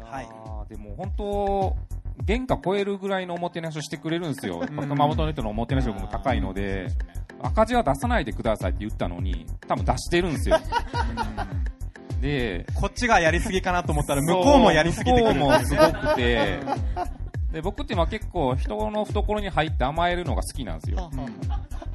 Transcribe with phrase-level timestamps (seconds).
[0.00, 1.76] やーはいでも本当、
[2.26, 4.60] 原価超えるぐらいのおもてなしをしてくれるんですよ。
[4.70, 6.88] 熊本の人のおもてなし力も高いので、
[7.42, 10.58] 赤字は出さないでくださいって言ったのに、多分出してるんですよ。
[12.20, 15.34] で、こっちがやりすぎかなと思ったら、向こうもやりすぎてくる。
[15.34, 16.60] 向こうもすごくて、
[17.52, 21.10] で、僕ってまあ結構人の懐に入って甘えるのが好きなんですよ。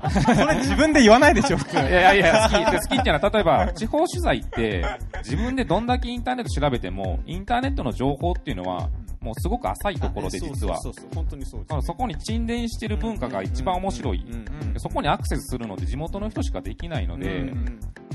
[0.09, 1.75] それ自分で言わないでしょ、普通。
[1.77, 2.71] いやいやいや、好き。
[2.71, 4.85] で 好きっていうのは、例えば、地方取材って、
[5.23, 8.89] 自分でどんだけインターネット調べても、インターネットの情報っていうのは、
[9.21, 10.80] もうすごく浅いところで、実は。
[10.81, 14.25] そうそう本当にそうですあのそこに沈殿してる文化が一番面白い。
[14.77, 17.52] そこにアクセスするのって地元の人しかできないので、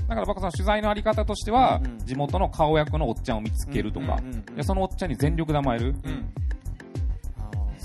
[0.08, 4.18] だから僕はその取材のあり方としては、うん地元の顔役のおっちゃんを見つけるとか、
[4.62, 5.94] そのおっちゃんに全力で甘える。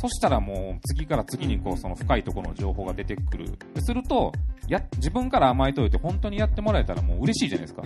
[0.05, 0.09] うん。
[0.09, 3.57] そしたらもう次から次にこうその深いところの情報が出てくる。
[3.73, 4.31] ですると、
[4.67, 7.83] や、自分から甘えといて本当にやってもらえたらもう嬉しいじゃないですか。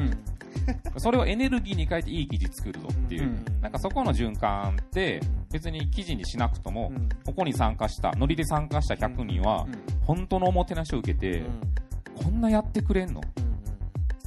[0.97, 3.23] それをエネルギーに変えていい記事作るぞっていう。
[3.23, 5.19] うんなんかそこの循環って
[5.51, 9.67] 別に記事にしなくとも、うんここに参加した、ノリで参加した100人は、
[10.01, 11.43] 本当のおもてなしを受けて、
[12.23, 13.21] こんなやってくれんの？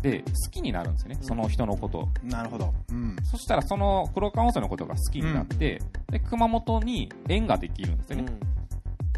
[0.03, 2.09] で、好きになるんですよね、その人のこと。
[2.25, 2.75] なるほど。
[2.91, 3.17] うん。
[3.25, 8.27] そしたらその黒川温泉のことが好きになって、で、熊本に縁ができるんですよね。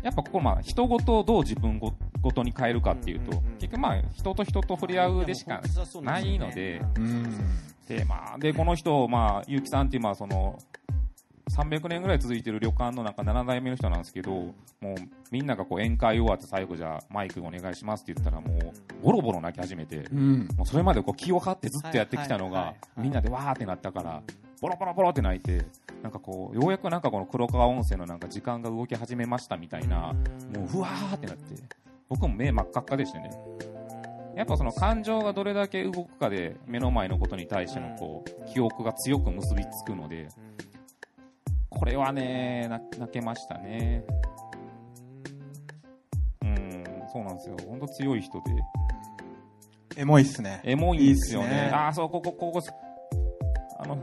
[0.03, 5.63] やっぱここまあ人ごとをどう自分ごごとに変えるかっていうと、うんうんうん結局まあ人と人と触れ合うでしか
[6.03, 7.25] ないので、うん。
[7.89, 10.59] で、まあ、で、この人、まあ、結城さんっていう、まあ、その、
[11.51, 14.95] 300年ぐらい続いてる旅館のなんか7代目の人なんですけど、もう
[15.31, 20.49] みんながこう宴会終わって最後じゃあマイクお願いしますって言ったらもうボロボロ泣き始めて、うん。
[20.57, 24.23] もうそれまでこう気を張ってずっとやってきたのがみんなでわーってなったから、
[24.61, 25.67] ボロボロボロって泣いて、
[26.03, 30.15] なんかこう、ようやくなんかこの黒川温泉のなんか時間が動き始めましたみたいな、
[30.55, 31.55] もうふわーってなって、
[32.09, 33.31] 僕も目真っ赤っかでしたね。
[34.37, 40.29] やっぱその感情がどれだけ動くかで目の前のことに対してのこう記憶が強く結びつくので
[41.75, 44.05] これはねな泣けましたね。
[46.43, 46.85] うん。
[47.13, 47.57] そうなんですよ。
[47.69, 48.51] 本当強い人で。
[49.97, 50.61] エモいっすね。
[50.65, 51.47] エモいんですよね。
[51.47, 51.71] いいね。
[51.73, 52.61] ああそうここここ
[53.79, 53.97] あの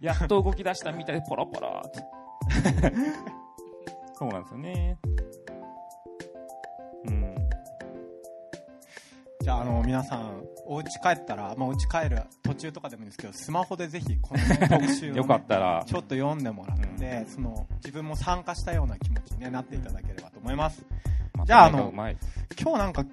[0.00, 2.02] ややっと動き出したみたいでポロポロって。
[4.18, 4.98] そうなんですよね
[9.48, 20.84] じゃあ、あの、皆さん、お家帰ったら、まあ、お家帰る途中とかでもいいんですけど、スマホでぜひ、この、ね、特集を、ね、 よかったらちょっと読んでもらって、うその、自分も参加したような気持ちに、ね、なっていただければと思います。
[21.32, 23.06] まじゃああの今日なんか、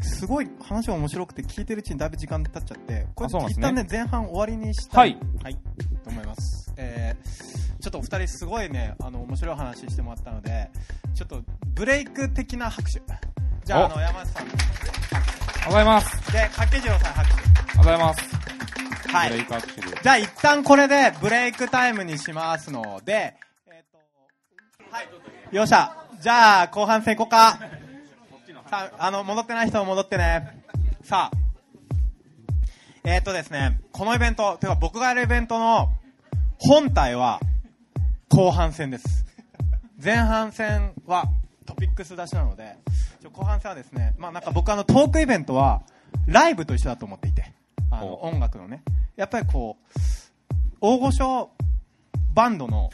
[0.00, 5.12] すごい話が面白くて、聞いてるうちにだいぶ時間経っちゃって、これ一旦ね、前半終わりにしたい。
[5.12, 5.18] はい。
[5.44, 5.54] はい。
[6.02, 6.74] と思います。
[6.76, 10.72] えー、ちょっとお二人すごいね、あの、面白い話してもらったので、
[11.14, 13.00] ちょっと、ブレイク的な拍手。
[13.64, 14.97] じゃあ、おあの、山内さん。
[15.68, 16.32] おはようございます。
[16.32, 17.34] で、掛次郎さん拍手。
[17.34, 18.36] おはようございます。
[19.08, 23.36] はいブレイクアクシルじゃあ一旦これでブレイクタイムにしますので、
[23.66, 23.98] えっ、と、
[24.90, 25.54] はい。
[25.54, 25.94] よっしゃ。
[26.22, 27.60] じゃあ後半戦行こうか。
[28.70, 30.64] さあ、あの、戻ってない人は戻ってね。
[31.02, 31.36] さあ。
[33.04, 35.90] えっ、とですね、このイベント、てか僕がやるイベントの
[36.56, 37.40] 本体は
[38.30, 39.26] 後半戦です。
[40.02, 41.24] 前半戦は
[41.68, 42.76] トピックス出しなので、
[43.30, 45.82] 後半戦はですね、まあなんか僕あのトークイベントは
[46.26, 47.52] ライブと一緒だと思っていて、
[47.90, 48.82] あのお音楽のね、
[49.16, 49.98] やっぱりこう、
[50.80, 51.50] 大御所
[52.32, 52.88] バンドの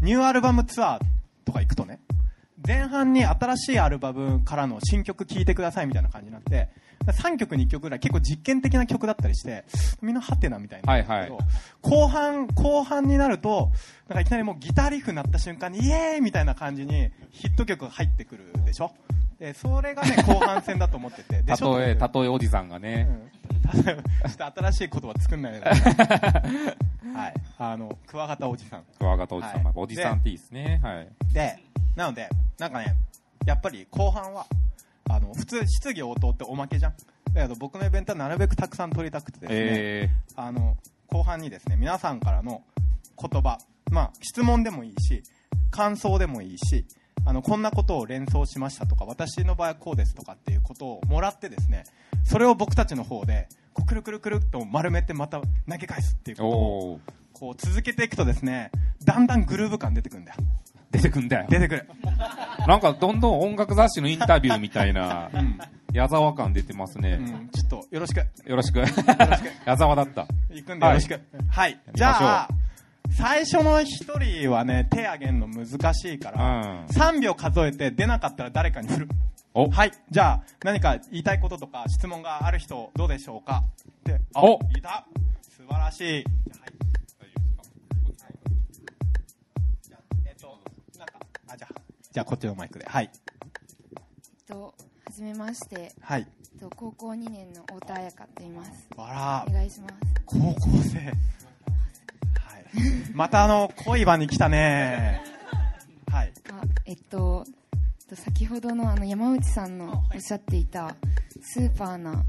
[0.00, 1.00] ニューアルバムツアー
[1.44, 1.81] とか行くとね、
[2.66, 6.68] 前半に新しいアルバムからの新曲聴いてくださいみたいな感じになって、
[7.06, 9.64] 3曲2曲ぐらい結構実験的な曲だったりして、
[10.00, 10.92] みんなハテナみたいな。
[10.92, 11.32] はいはい
[11.80, 13.72] 後半、後半になると、
[14.08, 18.92] なんかいきなりもうギターリフになった瞬間にイエーイみたいな感じにヒット曲が入ってくるでしょ？
[19.42, 21.38] で、それがね、後半戦だと思ってて。
[21.42, 23.08] でたとえ、たとえおじさんがね、
[23.72, 23.92] と ちょ
[24.48, 25.60] っと新しい言葉作んないで。
[25.66, 27.34] はい。
[27.58, 28.84] あの、クワガタおじさん。
[28.96, 30.80] クワガタおじさん、はいまあおじさんっていいですね。
[30.80, 31.08] はい。
[31.34, 31.58] で、
[31.96, 32.94] なので、なんかね、
[33.44, 34.46] やっぱり後半は、
[35.10, 36.94] あの、普通、質疑応答っておまけじゃん。
[37.34, 40.76] だけど僕のイベントはなるべくたくさん取りたくてですね、えあの、
[41.08, 42.62] 後半にですね、皆さんからの
[43.18, 43.58] 言葉、
[43.90, 45.24] まあ、質問でもいいし、
[45.72, 46.86] 感想でもいいし、
[47.24, 51.84] あの、こんなことを連想しましたとか、私の場合はこうですとかっていうことをもらってですね、
[52.24, 55.46] それを僕たちの方で、こうくるくるくるっと丸めてまた投
[55.78, 57.00] げ返すっていうー、ことを、
[57.32, 58.70] こう続けていくとですね、
[59.04, 60.38] だんだんグルーヴ感出てくるんだよ。
[60.90, 61.46] 出てくんだよ。
[61.48, 61.88] 出てくる。
[62.66, 65.58] なんかどんどん音楽雑誌のインタビューみたいな、うん。
[65.92, 67.18] 矢沢感出てますね。
[67.20, 68.18] うん、ちょっとよろしく。
[68.18, 68.80] よろしく。
[69.64, 70.26] 矢沢だった。
[70.50, 71.20] 行くんでよろしく。
[71.48, 71.80] はい。
[71.94, 72.48] じやりましょうゃあ、
[73.16, 79.08] 最初の一人はね、手あげるの難しいから、3秒数えて出なかったら誰かに振る。
[79.54, 79.92] はい。
[80.10, 83.64] じゃあ、何か言いたいこととか質問がある人、どうでしょうか？
[83.90, 84.40] って、あ、
[84.76, 85.06] いた
[85.42, 86.04] 素晴らしい。
[86.14, 86.24] はい。
[89.82, 90.58] じゃあ、えっと、
[90.98, 91.14] なんか、
[91.48, 91.74] あ、じゃあ、
[92.12, 92.86] じゃあこっちのマイクで。
[92.86, 93.10] はい。
[93.12, 93.20] えっ
[94.46, 94.72] と、は
[95.12, 95.92] じめまして。
[96.00, 96.26] はい。
[96.54, 98.70] えっと、高校2年の太田彩香て言います。
[98.96, 99.46] あら。
[99.48, 99.94] お願いします。
[100.24, 101.12] 高校生。
[103.12, 105.22] またあの恋場に来たね。
[106.10, 106.32] はい。
[106.50, 107.44] あ、えっと、
[108.00, 110.96] えっと先ほどのあの山内さんのおっしゃっていた
[111.42, 112.24] スーパーな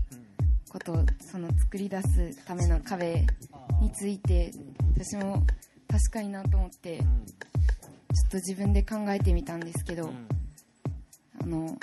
[0.70, 3.26] ことをその作り出すための壁
[3.82, 4.52] について
[4.96, 5.46] 私も
[5.88, 10.12] 確かになと思ってちょっと自分で考えてみたんですけど、
[11.42, 11.78] あの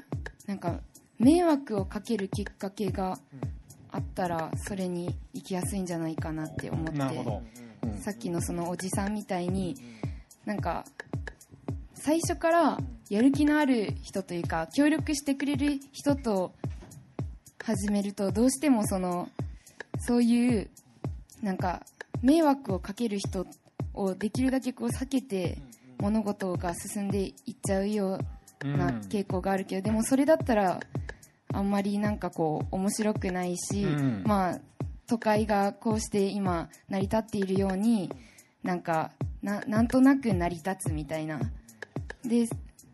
[0.47, 0.81] なんか
[1.19, 3.19] 迷惑をかけるきっかけが
[3.91, 6.93] あったらそれに行きやすいんじゃないかなって思って。
[6.93, 7.70] なるほど、うん
[8.01, 9.77] さっきのそのおじさんみたいに
[10.45, 10.85] なんか
[11.95, 12.79] 最初から
[13.09, 16.53] やる気のある人というか協力してくれる人と
[17.63, 19.29] 始めるとどうしてもその
[19.99, 20.71] そういう
[21.43, 21.83] なんか
[22.23, 23.47] 迷惑をかける人
[23.95, 25.59] をできるだけこう避けて
[25.99, 28.19] 物事が進んでいっちゃうよ
[28.65, 30.81] うな傾向があるけどでもそれだったら
[31.53, 34.23] あんまりなんかこう面白くないし、うん。
[34.25, 34.59] まあ
[35.11, 38.13] 都会がこうして今成り立っているように
[38.63, 39.11] なんか
[39.43, 41.41] ななんとなく成り立つみたいな。
[42.25, 42.49] で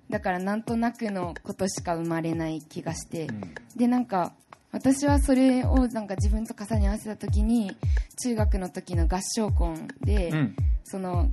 [0.08, 3.28] だからなんとなくのことしか生まれない気がして、
[3.76, 4.32] でなんか
[4.72, 7.76] 私はそれをなんか自分と重ね合わせた時に
[8.22, 10.56] 中学の時の合唱コンで、うん。
[10.84, 11.28] その、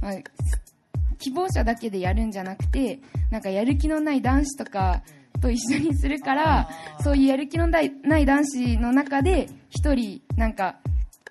[0.00, 0.12] まあ、
[1.18, 3.00] 希望者だけでやるんじゃなくて
[3.30, 5.02] なんかやる気のない男子とか
[5.42, 6.68] と一緒にするから
[7.00, 10.76] そういうやる気のないない男子の中で一人なんか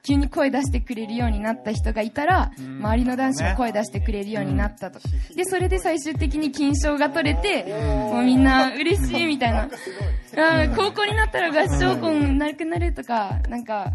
[0.04, 5.00] 急に声出してくれるようになった人がいたら周りの男子も声出してくれるようになったと。
[5.36, 9.64] でそれで最終的に金賞が取れてもうみんな嬉しいみたいな。
[9.64, 13.92] あー高校になったら合唱コンなくなるとかなんか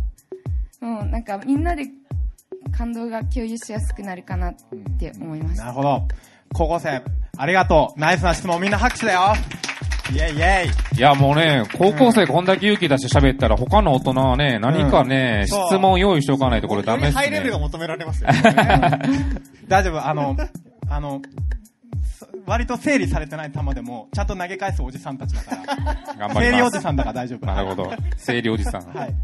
[0.81, 1.87] もうなんかみんなで
[2.77, 4.55] 感動が共有しやすくなるかなっ
[4.99, 5.65] て思いました。
[5.65, 6.03] なるほど。
[6.55, 7.03] 高校生
[7.37, 8.01] ありがとう。
[8.01, 9.35] ナイスな質問みんな拍手だよ
[10.13, 17.65] イェイイェイいや、もうね、高校生こんだけ勇気出して喋ったら、他の大人はね、何かね、そう質問用意しておかないとこれダメですハイレベルがね。
[17.65, 18.31] 求められますよ。
[19.69, 20.37] 大丈夫あの
[20.89, 21.21] あの
[22.19, 26.35] そ割と整理されてない球でもちゃんと投げ返すおじさんたちだから頑張ります。
[26.41, 27.93] 整理おじさんだから大丈夫なるほど。
[28.17, 28.83] 整理おじさん。
[28.95, 29.15] はい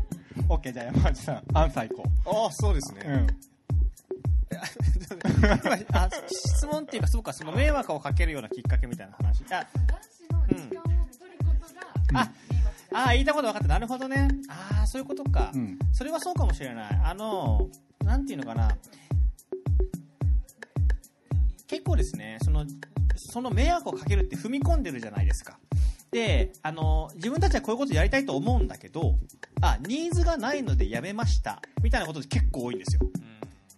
[0.48, 3.02] OK じゃあ山内さんアンサー行こああ、そうですね。
[3.06, 3.26] ううん
[4.52, 9.42] 今 あ質問っていうか、そうか、その迷惑をかけるようなきっかけみたいな話。
[9.50, 9.66] あ、
[12.14, 12.30] あ、
[12.92, 13.68] あー言いたいこと分かった。
[13.68, 14.28] なるほどね。
[14.48, 15.50] ああ、そういうことか。
[15.54, 17.00] うんそれはそうかもしれない。
[17.04, 17.68] あの、
[18.04, 18.76] なんていうのかな。
[21.66, 22.66] 結構ですね、その、
[23.16, 25.58] その迷惑をかけるって踏み込んでるじゃないですか。
[26.10, 29.14] で、あの、自分たちはこういうことやりたいと思うんだけど、
[29.62, 31.62] あ、ニーズがないのでやめました。
[31.82, 33.00] みたいなこと結構多いんですよ。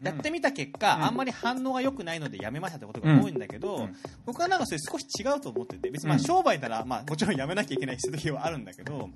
[0.05, 3.89] やってみた結果、あんまり反応が良くないのでやめましたってことが多いんだけど、
[4.27, 9.11] 僕はなんかそれ少し違うと思ってて、別にまあ商売なら、まあもちろんやめなきゃいけない必要はあるんだけど、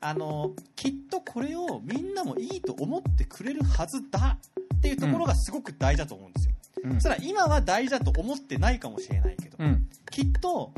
[0.00, 4.38] あの、きっとこれをみんなもいいと思ってくれるはずだ
[4.76, 6.54] っていうところがすごく大事だと思うんですよ。
[6.84, 6.94] うん。
[6.94, 9.88] そしたら今は大事だと思ってないかもしれないけど、うん。
[10.10, 10.72] きっと、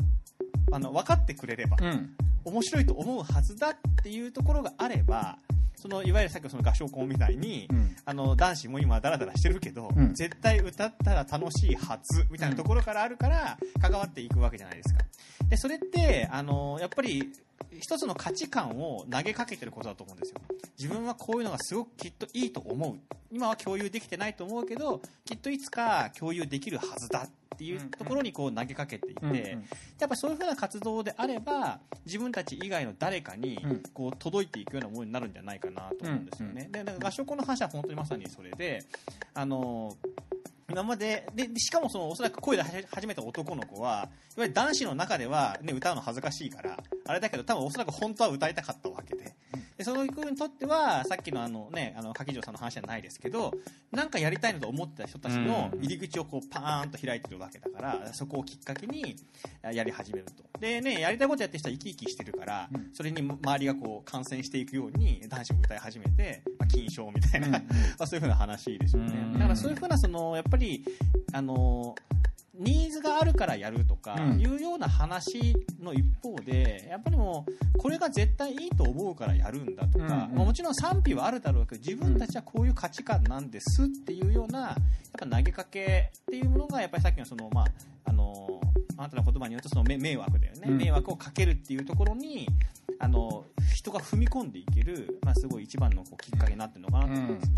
[0.71, 2.15] あの、分かってくれれば、うん。
[2.45, 5.37] 面白いと思うはずだっていうところがあれば、
[5.77, 15.01] そのいわゆるさっきのその合唱コンみたいに、うんあの男子も今ダラダラしてるけど、うん絶対歌ったら楽しいはずみたいなところからあるから関わっていくわけじゃないですか。
[15.49, 17.31] でそれってあのやっぱり
[17.79, 20.41] 一つの価値観を投げかけてることだと思うんですよ。
[20.79, 22.95] 自分はこういうのがすごくきっといいと思う。
[23.31, 27.27] 今は共有できてないと思うけど、きっといつか共有できるはずだ
[27.57, 29.63] っていうところにこう投げかけていて、うんうん
[29.99, 36.69] やっぱそういうふうな活動であれば自分たち以外の誰かにうんこう届いていくようなものになるんじゃないかなと思うんですよね。
[36.71, 38.85] でだから合唱の話は本当にまさにそれで
[39.33, 39.97] あの
[40.69, 49.33] 今までででしかもそのおそらく声で始めた男の子はいわゆる男子の中では、ね、歌うの恥ずかしいからあれだけど多分おそらく本当は歌いたかったわけで。
[49.77, 53.53] でその子にとってはさっきのあのねあの柿城さんの話じゃないですけど
[53.91, 59.15] なんかやりたいなと思ってた人たちの入り口をこうパーンと開いてるわけだからそこをきっかけに
[59.63, 60.47] あやり始めると。
[60.59, 67.61] でねやりたいことやってる人は生き生きしてるから、それに周りがこう感染していくように男子も歌い始めて、まあ、金賞みたいな、 ま
[67.99, 69.33] あ、そういうふうな話ですよね、うん。
[69.33, 70.83] だからそういうふうなそのやっぱり
[71.31, 71.95] あの
[72.59, 74.39] ニーズがあるからやるとかうん。
[74.39, 84.75] いうような話の一方でやっぱりもうこれが絶対いいと思うからやるんだとか、もちろん賛否はあるだろうけど自分たちはこういう価値観なんですっていうようなやっ
[85.19, 87.65] ぱ投げかけっていうものがやっぱりさっきのそのまあ
[88.05, 88.61] あの
[88.97, 90.77] あなたの言葉によるとその迷迷惑だよね、うん。
[90.77, 92.47] 迷惑をかけるっていうところに
[92.99, 97.13] あの人が踏み込んでいける、まあ、すごい一番のこうきっかけになってるのかなと。
[97.13, 97.51] 思います、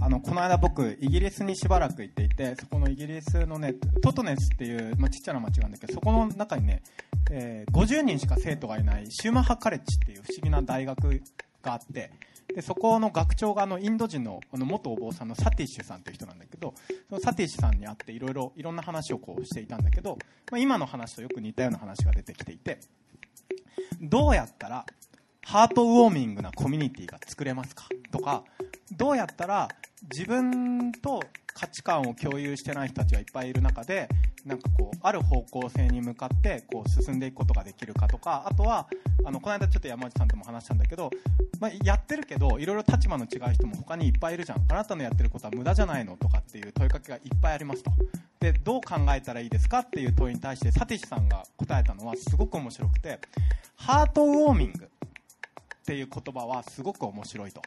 [0.00, 6.82] あのこの間僕イギリスにしばらく行っていてそこのイギリスのねトトネスっていう、まあ、ちっちゃな町があるんだけどそこの中にね、
[7.30, 11.20] えー50人しか生徒がいないシューマッハカレッジっていう不思議な大学
[11.62, 12.10] があって
[12.54, 16.74] でそこの学長があのインド人のあの元お坊さんのサティッシュさんっていう人なんだけど
[17.08, 20.16] そのサティッシュさんに会っていろいろいろんな話をこうしていたんだけど、
[20.50, 22.78] まあ、今の話とよく似たような話が出てきていて
[24.00, 24.84] どうやったら
[25.44, 27.88] ハートウォーミングなコミュニティが作れますか？
[28.10, 28.42] とか
[28.92, 29.68] どうやったら
[30.12, 31.22] 自分と
[31.54, 34.08] 価値観を共有してない人たちがいっぱいいる中で
[34.44, 38.08] なんかこうある方向性に向かってこう進んでいくことができるか？
[38.08, 38.88] とかあとは
[39.24, 41.10] あのこの間ちょっと山内さんとも話したんだけど、
[41.58, 44.64] まあ、やってるけどいろいろ立場の違う人も他にいっぱいいるじゃん。
[44.68, 46.16] あなたのやってることは無駄じゃないの？
[46.16, 47.90] とかっていう問いかけがいっぱいありますと。
[48.46, 53.18] でどう考えたらいいですかっていう問いに対してサティシさんが答えたのはすごく面白くて
[53.74, 54.88] ハートウォーミングっ
[55.84, 57.60] ていう言葉はすごく面白いと。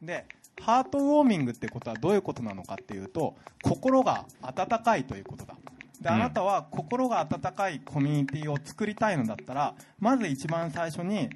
[0.00, 0.26] で
[0.60, 3.34] ハートウォーミングってことはどういうことなのかっていうと
[3.64, 5.56] 心が温かいということだ。
[6.00, 6.14] でうん。
[6.14, 11.28] あなたは心が温かいコミュニティを作りたいのだったらまず一番最初に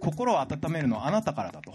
[0.00, 1.74] 心を温めるのはあなたからだと。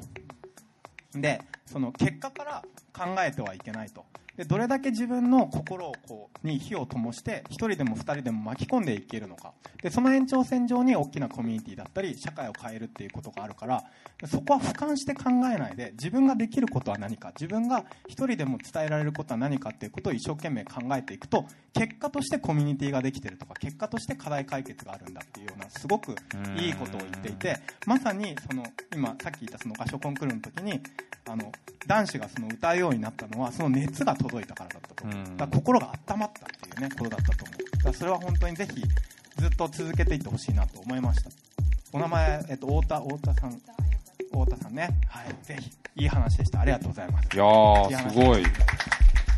[1.14, 4.04] でその結果から考えてはいけないと
[4.38, 9.54] でどれだけ自分の心をこうに火を灯して1人でも2人でも巻き込んでいけるのか。
[9.82, 13.84] でその延長線上に大きなコミュニティだったり社会を変えるっていうことがあるから
[14.26, 26.16] そこは俯瞰して考えないで自分ができることは何か自分が1人でも伝えられることは何かっていうことを一生懸命考えていくと結果としてコミュニティができてるとか結果として課題解決があるんだっていうようなすごく
[26.60, 28.64] いいことを言っていてまさにその
[28.96, 30.82] 今さっき言ったその合唱コンクールの時に
[31.30, 31.52] あの
[31.86, 38.82] 男子がその歌うようになったのはその熱が届いたからだったと思う、うんだから心が温まったっていうねことだったと思うだそれは本当にぜひ
[39.38, 41.30] ずっと続けていってほしいなと思いました
[41.94, 43.62] お名前、えっと、太田太田さん
[44.32, 45.72] 太田さんねはいぜひ
[46.04, 48.44] いい話でしたありがとうございますいやー、すごい。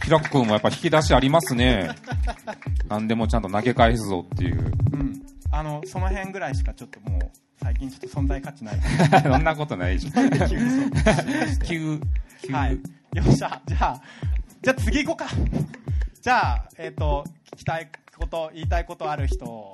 [0.03, 1.89] 平子君もやっぱ引き出しありますね。
[2.89, 4.74] 何でもちゃんと投げ返すぞっていう。
[4.93, 7.22] うんあのその辺ぐらいしかちょっともう
[7.62, 8.79] 最近ちょっと存在価値ない
[9.24, 10.29] そんなことないじゃん。
[10.48, 12.00] 急にそう急、
[12.43, 12.53] 急。
[12.53, 12.72] はい。
[13.13, 13.62] よっしゃ。
[13.65, 14.01] じゃあ、
[14.61, 15.33] じゃあ次行こうか。
[16.21, 17.23] じゃあ、えっ、と、
[17.53, 19.71] 聞きたいこと、言いたいことある人。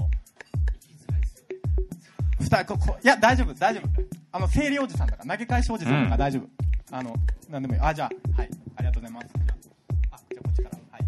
[2.40, 3.90] 二人、ここ、いや、大丈夫、大丈夫。
[4.32, 6.48] あの、生理おじさんだから、投げ返しおじさんだから大丈夫。
[6.92, 7.16] あの、
[7.50, 7.80] なんでもいい。
[7.82, 8.50] あ、じゃあ、はい。
[8.76, 9.28] ありがとうございます。
[10.12, 10.78] あ、あじゃあこっちから。
[10.92, 11.00] は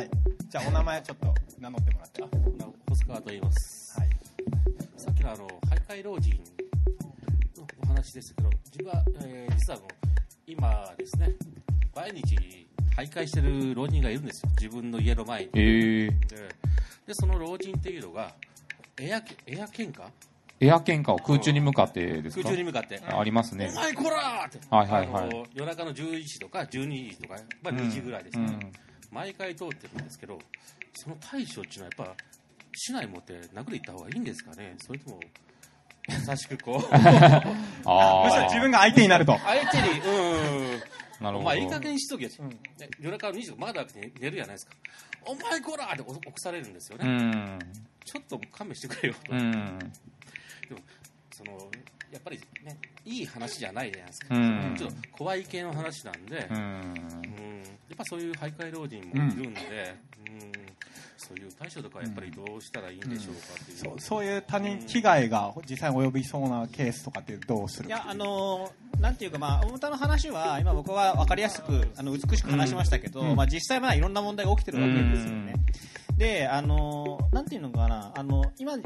[0.00, 0.02] い。
[0.02, 0.10] はい。
[0.46, 2.22] じゃあ、お名前ちょっと名乗ってもらって。
[2.90, 3.98] 細川と言います。
[3.98, 4.10] はい。
[4.98, 6.34] さっきのあの、徘徊老人
[7.56, 10.01] のお話ですけど、自分は、えー実はあの、
[10.46, 11.34] 今ですね、
[11.94, 12.36] 毎日
[12.96, 14.50] 徘徊してる老人がいるんですよ。
[14.60, 15.50] 自分の家の前に。
[15.54, 16.36] えー、で、
[17.06, 18.34] でその老人っていうのが、
[19.00, 20.02] エア、エア喧嘩？
[20.60, 22.42] エア喧嘩を空中に向かってですか？
[22.44, 23.00] 空中に向かって。
[23.00, 23.74] ありますねお。
[23.76, 24.58] 前こらーって。
[24.70, 28.44] はいはいはい夜中の11時とか12時とか、まあ2時ぐらいですね。
[28.46, 28.72] うん
[29.12, 30.38] 毎回通ってるんですけど、
[30.94, 32.16] その対処っていうのはやっぱ、
[32.74, 34.74] 市内持って殴り行った方がいいんですかね？
[34.78, 35.20] それとも、
[36.08, 37.00] 優しくこう、 むしろ
[37.86, 39.38] あ自分が相手になると。
[39.38, 40.82] 相手に、うん。
[41.20, 41.38] あ、 なるほど。
[41.38, 42.56] お前いい加減にしとけよ、ね
[43.00, 44.72] 夜中の2時とかまだ寝るじゃないですか。
[45.24, 47.08] お前こらーって起こされるんですようね。
[47.08, 47.58] ん。
[48.04, 49.32] ちょっと勘弁してくれよと。
[49.32, 49.78] うん。
[49.78, 50.80] でも
[51.30, 51.70] その
[52.10, 54.34] やっぱりね、いい話じゃないじゃないですか。
[54.34, 56.94] うんちょっと怖い系の話なんで、ううん
[57.62, 59.96] っぱそういう徘徊老人もいるんで、
[60.30, 60.52] うん
[61.22, 63.78] そういう対処とかやっぱりどうしたらいいんでしょうかっていう。
[63.78, 73.36] そうそういう他人危害が実際に及びそうなケースとかってどうするかいや、あのーなんていうか、まあ、大田の話は、今僕は分かりやすく、あの、美しく話しましたけど、うん。
[73.36, 75.54] まあ、実際まあ、いろんな問題が起きてるわけですよね。
[76.16, 78.76] で、あのーなんていうのかな、あの、今、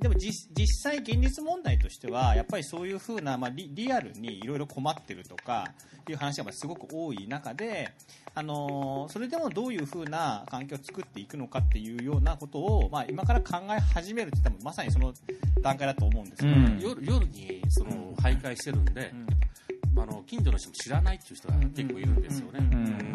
[0.00, 5.72] でも実実際現実問題としてはやっぱりそういうふうな、まあ、リリアルにいろいろ困ってるとか
[6.08, 7.92] いう話がまあすごく多い中で、
[8.34, 15.12] あのーそれでもどういうふうな環境を作っていくのかっていうようなことを、まあ、今から考え始めるって多分まさにその
[15.62, 16.78] 段階だと思うんですよ、うん。
[16.80, 19.12] 夜夜にその徘徊してるんで、
[19.96, 22.58] あの近所の人も知らないっていう人が結構いるんですよね。
[22.58, 23.13] うん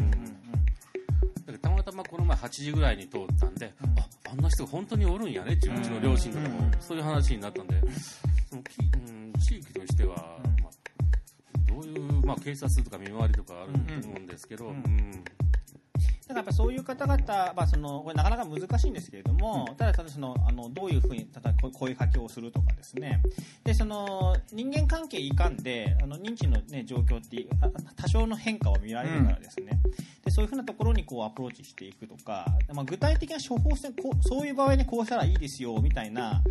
[2.42, 7.82] 8時ぐらいに通ったんで、ああんな人が本当におるんやねっていううちの両親とかも、そういう話になったんで、
[8.50, 10.16] そのきうん、地域としては、
[10.62, 15.24] まあ、どういう、まあ、警察とか見回りとかあると思うんですけど、うん
[16.30, 23.20] だからやっぱそういう方々、まあ、そのこれなかなか難しいんですけれども、ただただそのあのどういうふうにただこ声かけをするとかですね。
[23.64, 29.80] でその人間関係いかんであの認知の、ね、状況ってあ多少の変化を見られるからですね、
[30.24, 36.44] でそういうふうなところにこうアプローチしていくとか、まあ、具体的な処方箋こうそういう場合にこうしたらいいですよみたいな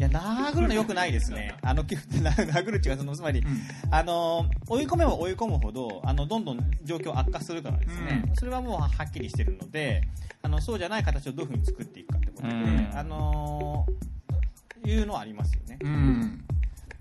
[0.00, 3.44] いや殴るのよくないですね、 あの殴るっていうかそのつまり、
[3.90, 10.08] あの追い込めば追い込むほどあのどんどん状況悪化するからですね、それはもうはっきりしてるので
[10.42, 12.90] あのそうじゃない形をどういうふうに作っていくかってことで、うん。
[12.94, 13.86] あの
[14.86, 15.78] いうのはありますよね。
[15.82, 16.44] うん。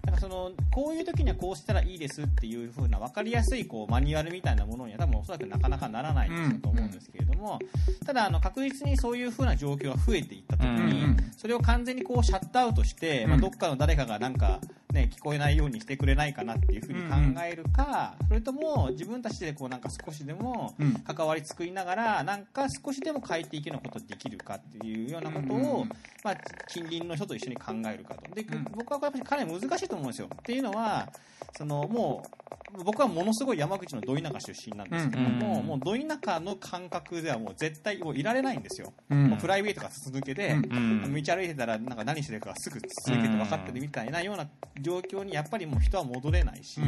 [0.09, 6.29] だからそのこういう時にはこうしたらいいですっていう風な分かりやすいこうマニュアルみたいなものには多分おそらくなかなかならない
[6.61, 7.59] と思うんですけれども、
[8.05, 11.17] ただあの確実にそういう風な状況が増えていった時に、うん。
[11.37, 13.41] それを完全にこうシャットアウトして、まあ、うん。
[13.41, 14.59] どっかの誰かがなんか、
[14.93, 20.93] ね、聞こえないようにしてくれないかなっていう風に考えるか、それとも自分たちでこうなんか少しでもうん。
[21.09, 25.89] 関わり作りながらなんか少しでも変えていけるようなことができるかっていうようなことを、うんうん
[26.23, 26.35] まあ、
[26.67, 28.33] 近隣の人と一緒に考えるかと。
[28.33, 28.67] で、うん。
[28.75, 30.29] 僕はやっぱりかなり難しいと思うんですよ。
[30.33, 31.09] っていうのは
[31.57, 39.27] そのもう僕はものすごい山口のど田舎出身なんですけども、うんもうど田舎の感覚ではもう絶対もういられないんですよ、うん。
[39.27, 44.47] もうプライベートが続けで、うん道歩いてたらなんか何してるかがすぐ続けて分かってるみたいなような
[44.81, 46.79] 状況にやっぱりもう人は戻れないし、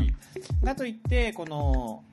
[0.63, 2.03] かといってこの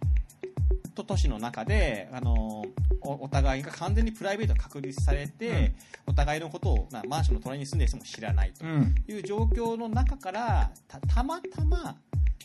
[0.94, 2.64] と都市の中であの
[3.02, 5.74] おお互いが完全にプライベートが確立されて、
[6.06, 8.94] お互いのことを、まあ、マンションの隣に住んでる人も知らないとうん。
[9.06, 11.96] いう状況の中からたたまたま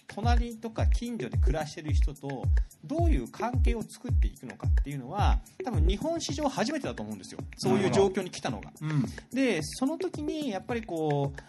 [0.08, 2.44] 隣とか近所で暮らしてる人と
[2.84, 8.72] どういう関係を作っていくのかっていうのは多分日本史上初めてだと思うんですよそういう状況に来たのが。
[8.82, 9.06] うん。
[9.34, 11.40] でその時にやっぱりこう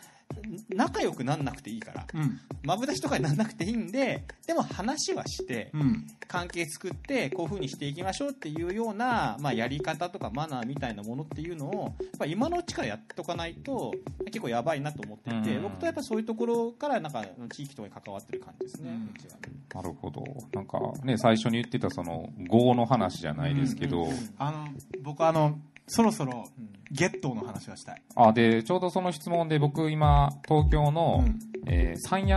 [0.69, 2.41] 仲良くなんなくていいからうん。
[2.63, 6.07] マブダチとかになんなくていいんででも話はしてうん。
[6.27, 13.93] 関係作ってこういう風にしていきましょうっていうような、まあ、やり方とかマナーみたいなものっていうのをやっぱ今のうちからやっておかないと
[14.27, 17.25] 結構やばいなと思っていて、うん僕とやっぱそういうところからなんか
[17.55, 18.91] 地域とかに関わってる感じですね。
[18.91, 19.39] うんうちは
[19.75, 20.23] なるほど。
[20.53, 24.69] なんかね、最初に言ってたその、業の話じゃないですけど、あの、
[25.03, 26.45] 僕あの、そろそろ、
[26.91, 28.03] ゲットーの話はしたい。
[28.17, 32.31] あ、で、ちょうどその質問で僕今、東京の、うんえー山谷、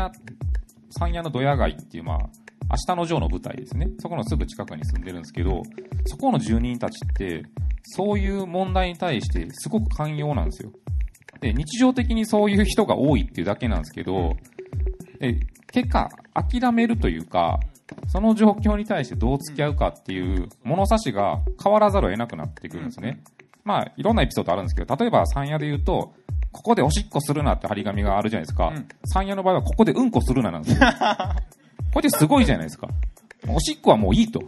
[0.90, 2.18] 山谷のドヤ街っていう、まあ、
[2.70, 3.90] 明日のジョーの舞台ですね。
[4.00, 5.64] そこのすぐ近くに住んでるんですけど、
[6.06, 7.44] そこの住人たちって、
[7.84, 10.72] そういう問題に対してすごく寛容なんですよ。
[11.40, 14.36] で、日常的にそういう人が多いっていうだけなんですけど、
[15.20, 15.40] で
[15.72, 17.60] 結果、諦めるというか、
[18.08, 23.22] その状況に対してどう付き合うかっていう物差しが変わらざるを得なくなってくるんですね。
[23.68, 26.14] まあ、いろんなエピソードあるんですけど、例えば山谷で言うと、
[26.54, 28.70] ここでおしっこするなって張り紙があるじゃないですか。
[28.70, 30.88] うん山谷の場合はここでうんこするななんですよ。
[31.94, 32.88] これですごいじゃないですか。
[33.50, 34.40] おしっこはもういいと。
[34.40, 34.48] 流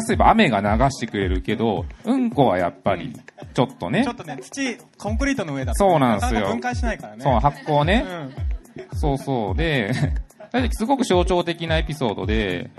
[0.00, 3.14] せば雨が流してくれるけど、うんこはやっぱり、
[3.52, 7.22] ちょっとねちょっ、とね、土、コンクリートの上だとそうなんですよ分解しないからね。
[7.22, 8.98] そう、発酵ね、うん。
[8.98, 9.54] そうそう。
[9.56, 9.92] で、
[10.72, 12.70] すごく象徴的なエピソードで、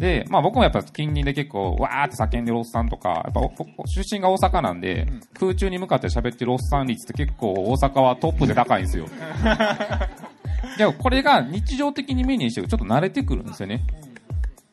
[0.00, 3.40] で、まあ僕もやっぱ近隣で結構、わーって叫んでるおっさんとか、やっぱ
[3.86, 9.06] 出身が大阪なんで、ん空中に向かって喋ってるおっさん率って結構大阪はトップで高いんですよ。
[10.78, 13.82] でもこれが日常的に目にしてちょっと慣れてくるんですよね。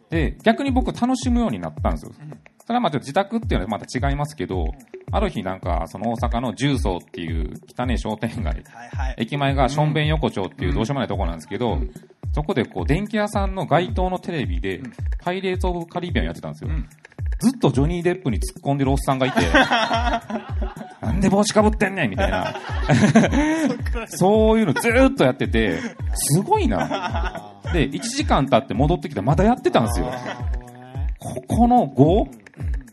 [0.10, 2.14] で、逆に僕楽しむようになったんですよ。
[2.68, 4.74] それはまあちょっと自宅っていうのはまた違いますけど、
[5.10, 8.62] ある日なんかその大阪の重曹っていう汚い商店街。
[9.16, 11.80] 駅前がションベン横丁っていうどうしようもないところなんですけど、
[12.34, 14.82] そこでこう電気屋さんの街頭のテレビで、
[15.22, 16.70] パイレーツ・オブ・カリビアンやってたんですよ。
[16.70, 16.90] ん
[17.40, 19.40] ずっとジョニー・デップに突っ込んでるおっさんがいて、
[21.02, 22.54] なんで帽子かぶってんねんみたいな。
[24.08, 25.80] そういうのずーっとやってて、
[26.16, 27.54] すごいな。
[27.72, 30.12] で、1時間経って戻ってきたらまだやってたんですよ。
[31.20, 32.47] ここの 5?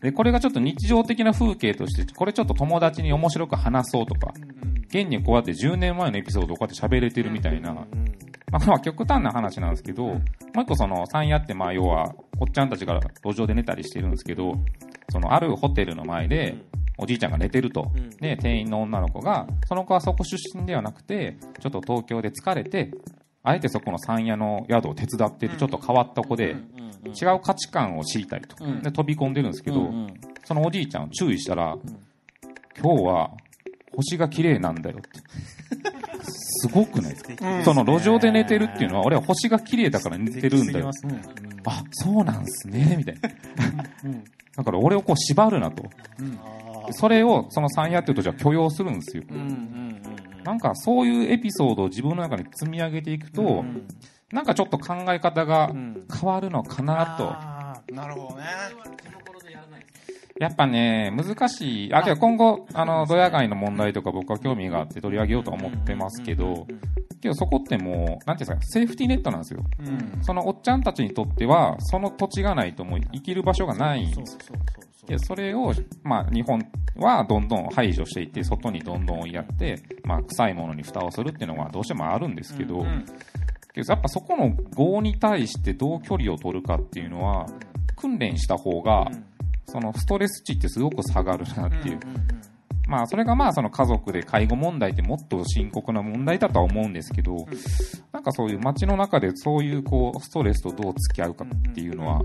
[0.05, 4.35] で、これがちょっと日常的な風景として、これちょっと友達に面白く話そうとか、
[4.89, 7.87] 現にこうやって10年前のエピソードをこうやって喋れてるみたいな、ま
[8.53, 14.53] あ、これは極端な話なんですけど、もう一個その、山屋ってまあ要は、おっちゃんたちが路上で寝たりしてるんですけど、
[15.09, 16.59] その、あるホテルの前で、
[16.99, 17.91] おじいちゃんが寝てると。
[18.21, 22.91] で、店員の女の子が、その子はそこ出身ではなくて、ちょっと東京で疲れて、
[23.43, 26.57] あえてそこの山屋の宿を手伝ってるちょっと変わった子で、
[27.11, 28.57] 違う価値観を知りたいと。
[28.83, 29.91] で、飛び込んでるんですけど、
[30.45, 31.77] そのおじいちゃんを注意したら、
[32.81, 33.31] 今日は
[33.97, 35.09] 星が綺麗なんだよって。
[36.27, 40.91] すごくないですか、その路上で寝てるっていうのは、俺は星が綺麗だから寝てるんだよ。
[41.67, 43.31] あ、そうなんすね、みたいな。
[44.57, 45.85] だから俺をこう縛るなと。
[46.93, 49.23] それをその三夜っていうとじゃあ許容するんですよ。
[50.45, 53.65] なんかそういうエピソードを自分の中に積み上げていくと、
[54.33, 57.95] なんかちょっと考え方が変わるのかなと。
[57.95, 58.45] なるほどね。
[60.41, 61.95] やっぱね、難しい。
[61.95, 66.67] あ、けど今後、あの、ドヤ街の問題とか僕は興味があって取り上げようとは思ってますけど、
[67.21, 69.65] けどそこってもう、なんていうんですか、セーフティーネットなんですよ。
[69.79, 70.23] うん。
[70.23, 74.39] そのおっちゃんたちにとっては、その土地がないともう生きる場所がないんです
[75.07, 83.05] でそれを、まあ、日本はどんどん排除していって、外にどんどんやって、まあ、臭いものに蓋をするっていうのはどうしてもあるんですけど、ん
[83.75, 87.47] けどやっぱそこの業に対してどう距離を取るかっていうのは、
[87.97, 89.11] 訓練した方が、
[89.67, 92.01] そのストレス値ってすごく下がるなっていう。
[92.87, 97.47] まあ、それがまあ、その家族で介護問題ってもっと深刻な問題だとは思うんですけど、
[98.13, 102.23] なんかそういう街の中でそういうこう、ストレスとどう付き合うかっていうのは、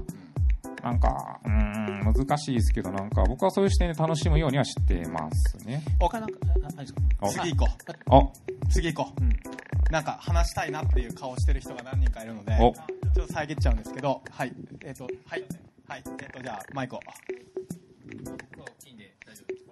[0.84, 5.82] なんか、うーん、難しいですけど、なんか僕はそういう視点で楽しむようにはしてますね。
[6.00, 7.72] 他なんか、ああれですかあ次行こ
[8.10, 8.70] あ、う。
[8.70, 9.92] 次行こう。
[9.92, 12.74] なんか話したいなっていう顔してる人が何人かいるので、お
[13.16, 14.54] ちょっと遮っちゃうんですけど、はい。
[14.86, 15.44] えっ、と、はい。
[15.88, 16.04] はい。
[16.06, 17.00] えっ、と、じゃあ、マイクを。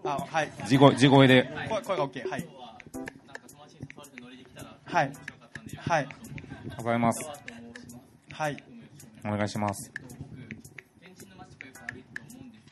[0.04, 0.52] あ、はい。
[0.68, 1.50] 地声、地声で。
[1.70, 2.30] 声声が OK。
[2.30, 2.48] はい。
[4.86, 5.12] はい。
[5.78, 6.00] はい。
[6.00, 6.08] おはよ
[6.80, 7.30] うございます。
[8.32, 8.64] はい。
[9.26, 9.92] お願いします。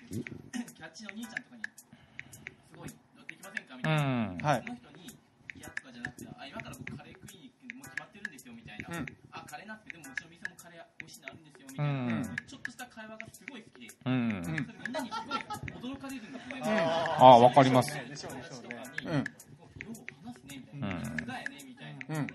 [0.09, 4.03] キャッチの兄ちゃんとかに、すごい、乗ってきませんかみうたいな。
[4.03, 4.37] ん。
[4.37, 5.05] はいその人に、
[5.55, 8.97] いやとかじゃなくて、あ、今から僕カレー食いに行くもう決まってるんですよ、みたいな。
[8.97, 11.93] うんあ、カレーなくて、でもうちの店もカレー美味しいのあるんですよ、みうたいな。
[12.21, 12.35] ん。
[12.45, 14.43] ちょっとした会話がすごい好きで、うん。
[14.45, 16.61] それみんなにすごい驚かれるんですよね。
[17.17, 17.93] あ、わかります。
[17.93, 18.77] でしょうでしょうね。
[19.05, 19.11] うん。
[19.11, 19.17] うん。
[19.17, 19.23] よ
[19.89, 22.19] う話すね、みたいうんだよね、みたいな。
[22.19, 22.27] うん。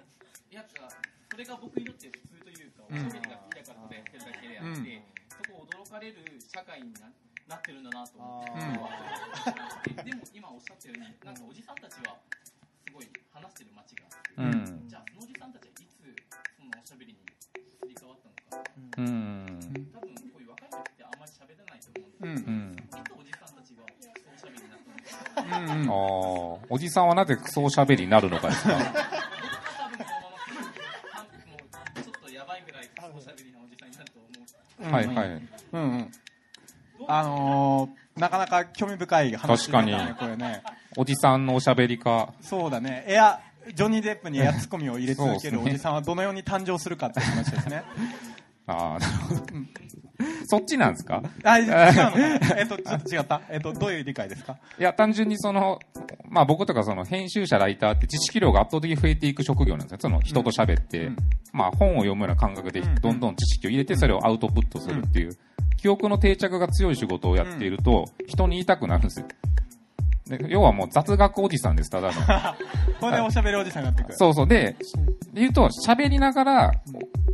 [0.50, 0.64] いや、
[1.30, 2.10] それが僕にとって
[26.90, 28.74] さんはなぜクソおしゃべりになるのかですか。
[34.90, 35.42] はいはい。
[35.72, 36.10] うんうん。
[37.06, 40.62] あのー、なかなか興味深い話だね確かにこれね。
[40.96, 42.32] おじさんのおしゃべりか。
[42.40, 43.04] そうだね。
[43.06, 43.40] エア、
[43.74, 47.82] ジョニー・デップにエアツッコミを入れ続けるおじさんはどのように誕生するかっていう話ですね。
[48.66, 49.40] ああ、なるほど。
[50.46, 51.22] そっちなんですか？
[51.44, 53.40] あ、違うのかえっと、ちょっと違った。
[53.48, 54.56] えっと、どういう理解ですか？
[54.78, 55.78] いや、単純にその、
[56.30, 59.98] まあ僕とかその編集者、ライターって知識量が圧倒的に増えていく職業なんですよ。
[60.00, 61.16] その人と喋って、うん
[61.52, 65.36] まあ本を読むような感覚でうんどんどん知識を入れてそれをアウトプットするっていう、
[65.76, 69.26] 記憶の定着が強い仕事をやっていると、人に言いたくなるんですよ。
[70.28, 72.20] で要はもう雑学おじさんです、ただの。
[73.00, 74.16] これでおしゃべりおじさんになってくる。
[74.16, 74.46] そうそう。
[74.46, 74.76] で、
[75.34, 76.72] で言うと、喋りながら、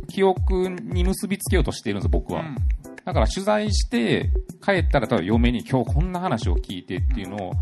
[0.09, 2.41] 記憶に結びつけようとしているんです、僕は。
[2.41, 2.57] うん
[3.07, 4.31] だから取材して、
[4.61, 7.53] 帰ったら、例えば嫁に今日こんな話を聞いてっていうのを、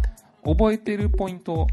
[0.45, 1.67] 覚えてるポイント。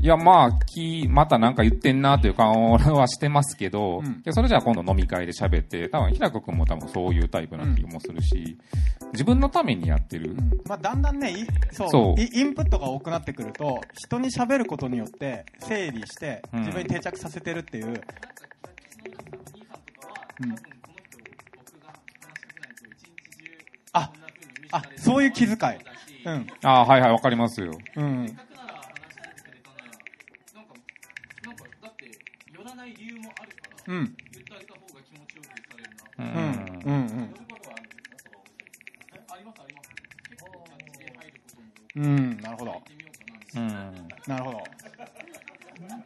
[0.00, 4.22] いや、まあ、き、またなんか言ってんなという顔はしてますけど、うん。
[4.22, 8.56] でそれじゃあ今度飲み会で喋って、多分、平子くんも多分そういうタイプな気もするし、
[9.12, 10.36] 自分のためにやってる。
[10.66, 12.20] まあ、だんだんね、いそうそう。
[12.20, 16.60] イインプットが多くなってくると、人に喋ることによって、整理して、うん。
[16.60, 18.00] 自分に定着させてるっていう、
[23.92, 24.10] あ
[24.72, 25.91] あそういう気遣い
[26.24, 26.52] うん。
[26.62, 27.82] ああ、はいはい、わかりますよ。
[27.96, 28.34] うんせっ。
[28.34, 28.48] かく
[30.54, 30.74] なんか
[31.44, 34.16] なんかだって寄らない理由もあるから、うん。
[34.32, 36.82] 言ってあげた方が気持ちよくされるうな、うん。
[36.84, 36.94] うん。
[36.94, 37.82] うんそういうことは
[39.30, 39.88] ありますあります
[41.94, 42.40] うん。
[42.40, 42.82] なるほど
[43.54, 44.14] うん。
[44.26, 44.70] なるほど。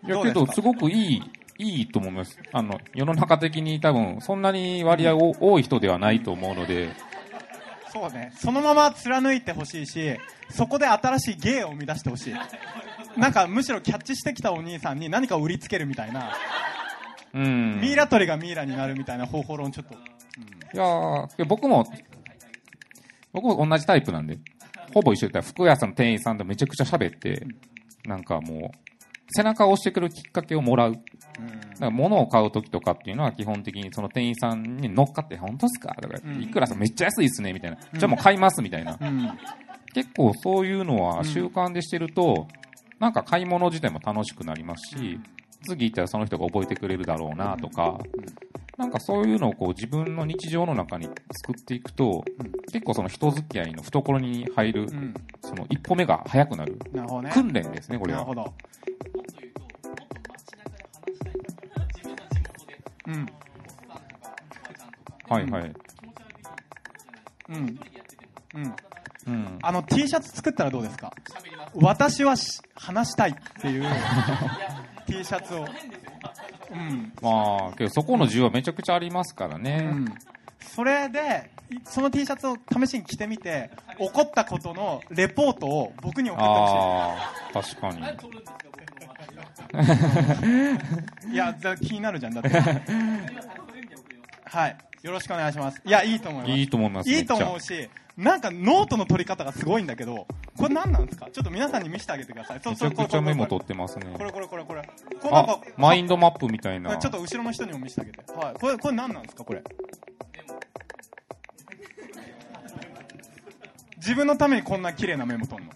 [0.03, 2.41] いやけど、すごくいい、いいと思います。
[2.53, 6.97] あの、世の中的に多分、そんなに割合お多い人ではないと思うので、
[7.97, 8.33] そうね。
[8.37, 10.17] そのまま貫いてほしいし、
[10.51, 12.35] そこで新しい芸を生み出してほしい。
[13.19, 16.33] なんか、むしろキャッチしてきたお兄さんに何か売りつけるみたいな、
[17.33, 17.81] うん。
[17.81, 19.95] ミイラ取りがミイラになるみたいな方法論ちょっと。
[19.95, 19.97] い
[20.77, 21.87] やーいや僕も、
[23.33, 24.39] 僕も同じタイプなんで、
[24.93, 27.47] ほぼ一緒だったら服屋さんの店員さんとめちゃくちゃ喋って、
[28.05, 28.79] なんかもう、
[29.35, 30.97] 背中を押してくるきっかけをもらう。
[31.77, 35.95] だから物を買う時とかっていうのは基本的にその店員さんに乗っかって、本当っすか？
[36.01, 37.77] とか、うんいくらさ、めっちゃ安いっすねみたいな。
[37.77, 38.99] じゃあもう買いますみたいな。
[39.01, 39.31] うん。
[39.95, 42.49] 結構そういうのは習慣でしてると、
[42.99, 45.21] なんか買い物自体も楽しくなりますし、
[45.63, 47.99] 次行ったらその人が覚えてくれるだろうなとか、
[48.77, 51.09] なんかそういうのをこう自分の日常の中に
[51.47, 52.25] 作っていくと、
[52.73, 55.15] 結構その人付き合いの懐に入る、うん。
[55.41, 56.79] その一歩目が早くなる。
[57.33, 58.27] 訓練ですね、これは。
[63.07, 63.29] うん。
[65.29, 65.73] はいはい。
[65.73, 65.77] 基
[67.49, 67.79] うん。
[68.55, 68.75] うん。
[69.27, 69.59] うん。
[69.63, 71.13] あの、T シャツ作ったらどうですか？
[71.75, 73.85] 私はし話したいっていう
[75.07, 75.69] T シャツを。
[76.71, 77.13] うん。
[77.21, 79.89] まあ、けどそこの需要はめちゃくちゃありますからね。
[79.93, 80.19] うん。
[80.61, 86.63] それで、いその T シャツを試しに着てみて、起こったことのレポートを僕に送ってほしい。
[86.77, 87.17] あ
[87.51, 88.01] あ、確かに。
[91.33, 92.51] いや、だ気になるじゃん、だって。
[94.45, 94.77] はい。
[95.03, 95.81] よろしくお願いします。
[95.85, 96.53] いや、いいと思います。
[96.53, 97.11] いいと思います。
[97.11, 101.29] いいと思うし、なんかノートの取り方がすごいんだけど、これ何なんですか？
[101.31, 102.57] ちょっと皆さんに見せてあげてください。
[102.65, 104.07] めちゃくちゃメモ取ってますね。
[104.17, 104.83] これこれこれこれ。
[105.21, 106.97] こあか、、マインドマップみたいな。
[106.97, 108.19] ちょっと後ろの人にも見せてあげて。
[108.33, 108.55] はい。
[108.55, 109.45] これ、これ何なんですか？
[109.45, 109.63] これ。
[113.99, 115.73] 自分のためにこんな綺麗なメモ取んの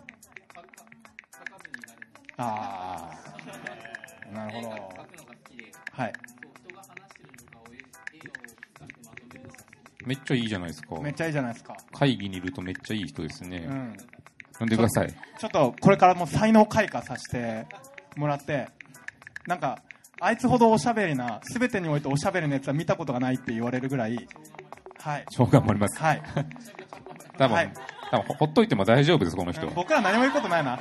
[2.39, 3.19] ああ。
[4.33, 4.69] なるほど。
[5.93, 6.12] はい。
[10.07, 10.99] めっちゃいいじゃないですか。
[11.01, 11.77] めっちゃいいじゃないですか。
[11.93, 13.66] 会議にいるとめっちゃいい人ですね。
[13.69, 13.97] うん。
[14.59, 15.14] 呼んでください。
[15.38, 17.66] ちょっとこれからもう才能開花させて
[18.16, 18.69] もらって、
[19.47, 19.83] なんか、
[20.21, 24.29] あいつほどおしゃべりな、すべてにおいておしゃべりなやつは見たことがないって言われるぐらい、
[24.99, 25.25] はい。
[25.31, 25.99] しょうがもあります。
[25.99, 26.23] はい。
[27.38, 27.73] 多分、はい
[28.11, 29.66] 多分ほほっといても大丈夫です、この人。
[29.69, 30.81] 僕ら何も言うことないな。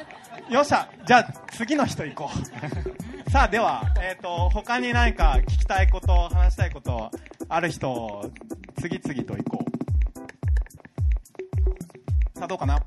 [0.50, 2.30] よっしゃ、じゃあ次の人行こ
[3.28, 3.30] う。
[3.30, 7.12] さあ、では、えっ、と、他に何か聞きたいこと、話したいこと
[7.48, 8.32] ある人、
[8.82, 9.64] 次々と行こ
[12.36, 12.40] う。
[12.40, 12.82] さあ、どうかな？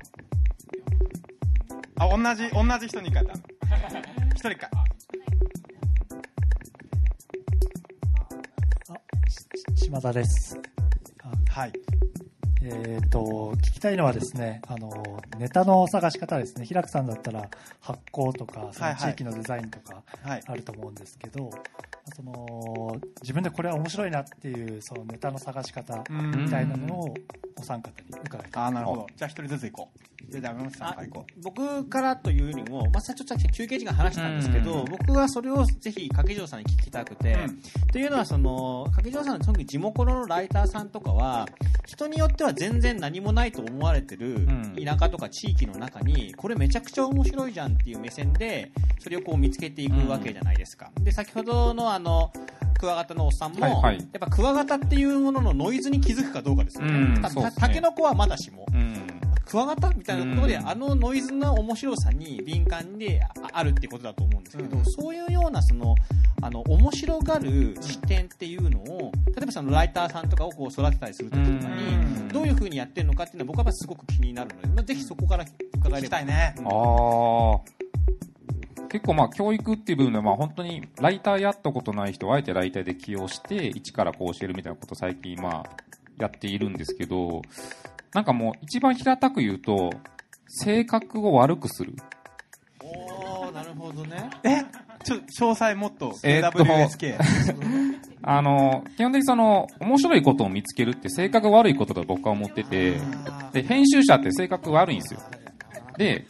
[1.99, 3.33] あ、同じ、同じ人に回だ。
[4.35, 4.69] 一人か。
[9.75, 10.59] 島田です。
[11.49, 11.73] はい。
[12.65, 16.65] えっ、と、聞きたいのはですね、あの、ネタの探し方ですね。
[16.65, 17.49] 平久さんだったら
[17.81, 20.43] 発行とか、そはいはいの地域のデザインとかはい。
[20.45, 21.49] あると思うんですけど、
[22.15, 22.72] その、
[23.21, 27.13] 自分でこれは面白いなっていう、そのネタの探し方みたいなのを
[27.57, 28.63] お三方に伺いたい。
[28.63, 29.07] あー、なるほど。
[29.15, 30.13] じゃあ一人ずつ行こう。
[30.29, 41.47] じゃあ、山本さんから行こ僕からというよりも、まあ、さちょっと休憩時間話したんですけど、うん僕はそれをぜひ掛城さんに聞きたくて、うんというのはその掛城さんの特に地元のライターさんとかは
[41.85, 50.91] 人によっては全然何もないと思われてるん田舎とか地域の中にこれめちゃくちゃ面白いじゃんっていう目線でそれをこう見つけていくわけじゃないですか。
[50.99, 52.31] で先ほどのあの
[52.83, 57.21] クワガタのおっさんも、はいはいやっぱクワガタっていうもののノイズに気づくかどうかですよね。
[57.21, 58.65] たうんそうですねタケノコはまだしも。
[58.73, 59.07] うん。
[59.45, 65.95] クワガタみたいなところで、うんあのノイズの面白さに敏感でああるってことだと思うんですけど、うんそういうようなその
[66.41, 75.91] あの面白がる視点っていうのを例えばそのライターさんとかをこう育てたりする時とかに、うんどういうふうにやってるのかっていうのは僕はすごく気になるので、まあ、ぜひそこから伺う。
[75.91, 76.55] 聞きえればたいね。
[76.57, 77.72] ああ。
[78.93, 85.69] 結構まあ教育っていう部分ではまあ本当にライターやったことない人をあえてライターで起用して一からこう教えるみたいなことを最近まあ
[86.19, 87.41] やっているんですけど
[88.13, 89.89] なんかもう一番平たく言うと
[90.47, 91.95] 性格を悪くする。
[92.83, 94.61] おーなるほどねえ
[95.03, 97.17] ちょ、詳細もっと、えーっと AWSK。
[98.21, 102.99] あの、基本的にその面白いことを見つけるって性格が悪いことだと僕は思ってて
[103.51, 105.19] で編集者って性格悪いんですよ。
[105.97, 106.27] で、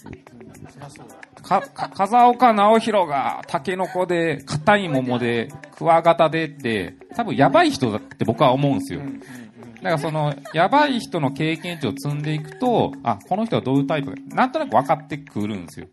[1.43, 9.01] か、か、風岡直弘が、タケノコで、硬い桃で、クワガタでって、多分やばい人だって僕は思うんですよ。
[9.01, 15.87] だからその、やばい人の経験値を積んでいくと、あ、この人はどういうタイプか、なんとなく分かってくるんですよ。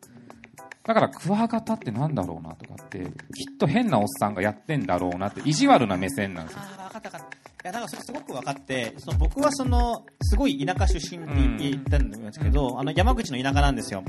[0.85, 3.05] だから、クワガタってなんだろうなとかって、き
[3.53, 6.61] っと変なおっさんがやってんだろうなって、意地悪な目線なんですよ。
[6.63, 7.40] ああ、分かった分かった。
[7.63, 14.03] いや、だからそれすごく分かって、その僕はその、すごい田舎出身って言ったんですけど、あの、山口の田舎なんですよ。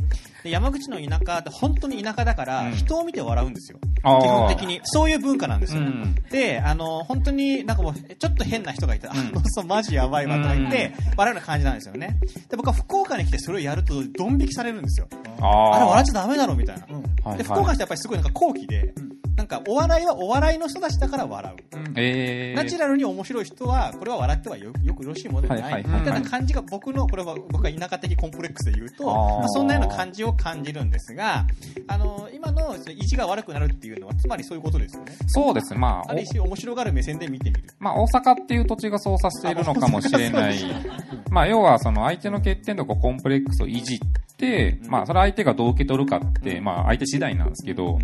[0.44, 3.80] で、山口の田舎って本当に田舎だから、うん人を見て笑うんですよ。
[4.02, 4.80] 基本的に。
[4.84, 5.82] そういう文化なんですよ。
[5.82, 12.18] うんで、あの、本当になんかもう、ちょっと変な人がいたら、うんそう、マジやばいわとか言って、笑うような感じなんですよね。
[12.50, 15.08] で、僕は福岡に来てそれをやると、ドン引きされるんですよ。
[15.42, 16.86] ああれ笑っーちゃダメだろ、みたいな。
[17.30, 18.94] はいで、福岡の人やっぱりすごいなんか後期で、
[19.36, 21.62] なんかお笑いはお笑いの人たちだから笑う。
[21.96, 25.64] えー、ナチュラルに面白い人は、これは笑ってはよよくよろしいものではない。
[25.64, 31.46] はいはいはいみたいな感じが僕の、これは僕は田舎的コンプレックスで言うと、まあ、そんなような感じを感じるんですが、
[31.88, 35.14] あの、今の意地が悪くなるっていうのは、つまりそういうことですよね。
[35.28, 37.64] そうですね、まあ、ある種面白がる目線で見てみる。
[37.80, 40.56] まあ、大阪っていう土地がそうさせているのかもしれない。
[41.30, 44.00] まあ、要は、その相手の欠点とかコンプレックスをいじっ
[44.38, 48.00] て、まあ、それ相手がどう受け取るかって、まあ、相手次第なんですけど、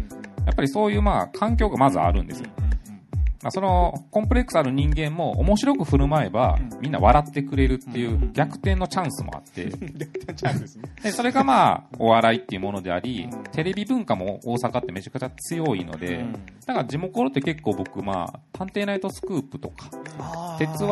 [0.48, 2.50] やっぱりそういう、まあ、環境がまずあるんですよ。
[3.44, 10.90] まあそのコンプレックスある人間も面白く振る舞えば、みんな笑ってくれるっていう逆転のチャンスもあって、逆転チャンスですね。
[11.04, 16.26] でそれがまあお笑いっていうものであり、テレビ文化も大阪ってめちゃくちゃ強いので、
[16.66, 19.92] だから地元って結構僕まあ探偵ナイトスクープとか
[20.58, 20.88] 鉄腕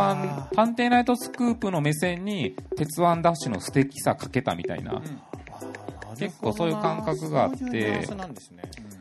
[0.54, 5.02] 探偵ナイトスクープの目線に鉄腕ダッシュの素敵さかけたみたいな、
[6.20, 8.08] 結構そういう感覚があって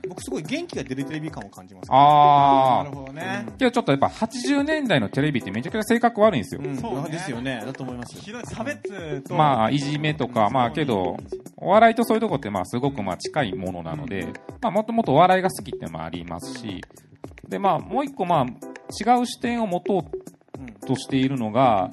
[0.09, 1.89] 僕すごい元気が出るテレビ感を感じます。
[1.91, 3.47] あなるほどね。
[3.59, 6.61] けどちょっとやっぱ80年代のテレビってめちゃくちゃ性格悪いんですよ。
[6.65, 7.63] うん、そうねですよね。
[7.65, 8.21] だと思います。
[8.21, 11.17] ひどい差別と、まあ、いじめとか、まあけど、
[11.57, 14.27] お笑いとそういうとこってまあすごくまあ近いものなので、
[14.61, 16.83] まあもともとお笑いが好きってもありますし、
[17.49, 21.91] でまあもう一個まあ違う視点を持とうとしているのが、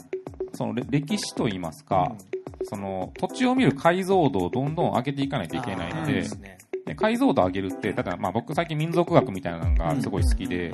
[0.54, 2.16] そのれ歴史といいますか、
[2.64, 6.58] その土地を見る解像度をどんどん上げていかないといけないので、ね。
[6.86, 10.72] で解像度上げるって、ただまあ僕最近民族学みたいなのがすごい好きで、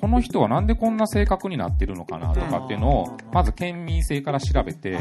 [0.00, 4.98] この人はなんでこんな性格になってるのかなとかっていうのを、まず県民性から調べて、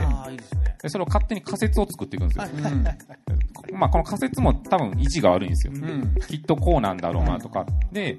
[0.81, 2.45] でそれを勝手に仮説を作っていくんですよ。
[2.53, 3.77] うん。
[3.77, 5.73] まあこの仮説も多分位置が悪いんですよ。
[5.75, 6.15] うん。
[6.27, 7.65] きっとこうなんだろうなとか。
[7.91, 8.17] で、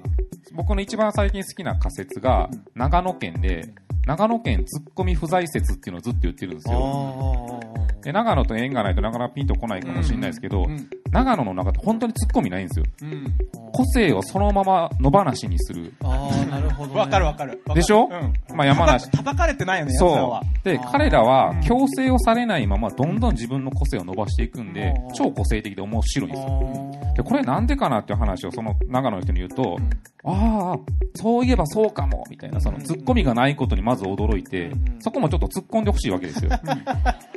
[0.53, 3.73] 僕の一番最近好きな仮説が、長野県で、
[4.05, 7.76] 長野県ツッコミ不在説っていうのをずっと言ってるんですよ。
[8.07, 12.85] で長野と縁がないとなかなかピンとこないかもしれないですけど、うん長野の中って本当にツッコミないんですよ。
[13.01, 13.37] うん。
[13.71, 15.93] 個性をそのまま野放しにする。
[16.03, 16.99] ああ、なるほど、ね。
[16.99, 17.51] わかるわかる。
[17.51, 18.55] わかるでしょうん。
[18.55, 19.09] まあ山梨。
[19.11, 20.41] 叩かれてないよね、そは。
[20.41, 20.65] う。
[20.65, 27.13] で、彼らは強制をされないままどんどん自分の個性を伸ばしていくんで、超個性的で面白いんですよ。
[27.15, 29.77] で、これなんでかなっていう話をその長野の人に言うと、
[30.23, 30.79] ああ、
[31.15, 36.51] そういえばそうかも、みたいな、そのツッコミがないことにまず驚いて、そこもちょっと突っ込んでほしいわけですよ。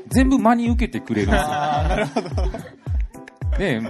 [0.08, 1.46] 全部真に受けてくれるんですよ。
[1.50, 2.28] ああ、なるほど。
[3.58, 3.80] で、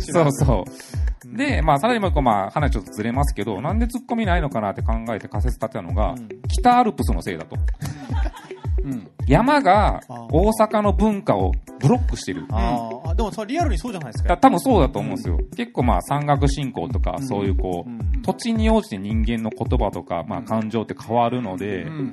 [0.00, 1.36] そうそう。
[1.36, 6.14] で、まあ、さらにもう一個、まあ、話ちょっとずれますけど、なんで突っ込みないのかなって考えて仮説立てたのが、
[6.48, 7.56] 北アルプスのせいだと。
[8.84, 9.08] うん。
[9.26, 12.44] 山が大阪の文化をブロックしてる。
[12.50, 14.30] あーあ、でもそれリアルにそうじゃないですか。
[14.30, 15.38] だ多分そうだと思うんですよ。
[15.56, 22.12] 結構まあ山岳信仰とか、そういうこう、土地に応じて人間の言葉とか、まあ感情って変わるので、うん。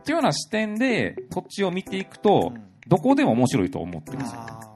[0.00, 2.52] っていうような視点で土地を見ていくと、
[2.90, 4.40] どこでも面白いと思ってるんですよ。
[4.40, 4.70] あ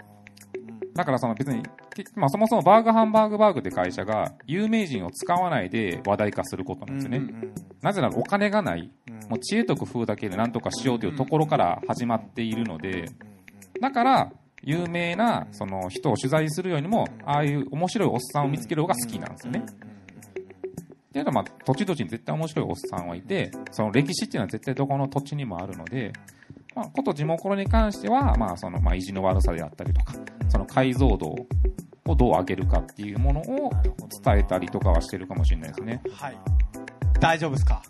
[0.95, 7.35] だからその別に、けまあそもそもバーグハンバーグバーグって会社が有名人を使わないで話題化することなんですよね。
[7.83, 8.93] なぜならお金がない、
[9.29, 13.07] もう知恵と工夫だけで何とかしようというところから始まっているので、
[13.81, 19.59] だから、有名なその人を取材するよりも、ああいう面白いおっさんを見つける方が好きなんですよね。
[19.59, 19.65] っ
[21.13, 26.13] ていうのは、まあ、土地土地に絶対面白いおっさんはいて、その歴史っていうのは絶対どこの土地にもあるので、
[26.75, 30.15] まあ、こと地元に関しては、まあ、その、まあ、意地の悪さであったりとか、
[30.49, 31.35] その解像度
[32.07, 33.71] をどう上げるかっていうものを
[34.23, 36.03] 伝えたりとかはしてるかもしれないですね。
[36.13, 36.37] はい。
[37.21, 37.83] 大丈夫ですか？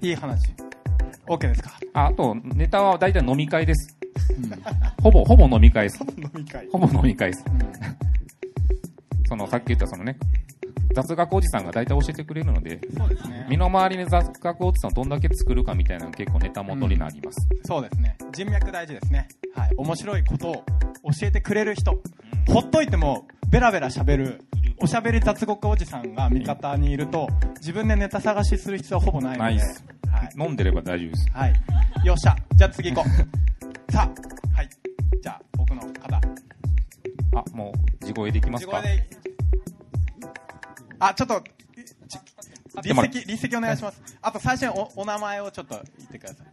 [0.00, 0.50] いい話。
[1.26, 1.70] OK ですか？
[1.94, 3.96] ああと、ネタは大体飲み会です。
[5.02, 6.00] ほぼ、ほぼ飲み会です。
[6.16, 6.66] 飲み会。
[6.70, 7.44] ほぼ飲み会です。
[9.28, 10.16] その、さっき言ったそのね、
[10.94, 13.46] 雑学おじさんが大体教えてくれるので、そうですね。
[13.48, 17.48] 身の回りに雑学おじさんをどんだけ作るかみたいなのが結構ネタ元になります。
[17.64, 18.16] そうですね。
[18.32, 19.28] 人脈大事ですね。
[19.54, 19.70] はい。
[19.76, 20.62] 面白いことを教
[21.26, 22.00] えてくれる人。
[22.48, 24.44] ほっといても、ベラベラ喋る、
[24.78, 29.56] おしゃべり雑学おじさんが味方にいると、自分でネタ探しする必要はほぼないので。
[29.56, 30.30] ないはい。
[30.38, 31.30] 飲んでれば大丈夫です。
[31.32, 31.54] はい。
[32.04, 32.36] よっしゃ。
[32.56, 33.08] じゃあ次行こ
[33.88, 33.92] う。
[33.92, 34.68] さあ、はい。
[35.22, 36.20] じゃあ、僕の方。
[37.36, 39.27] あ、もう、地声できますか地声で。
[41.00, 41.44] あ、ちょっと、
[42.82, 44.00] 立席、立席お願いします。
[44.20, 46.46] あと最初におお名前をちょっと言ってください。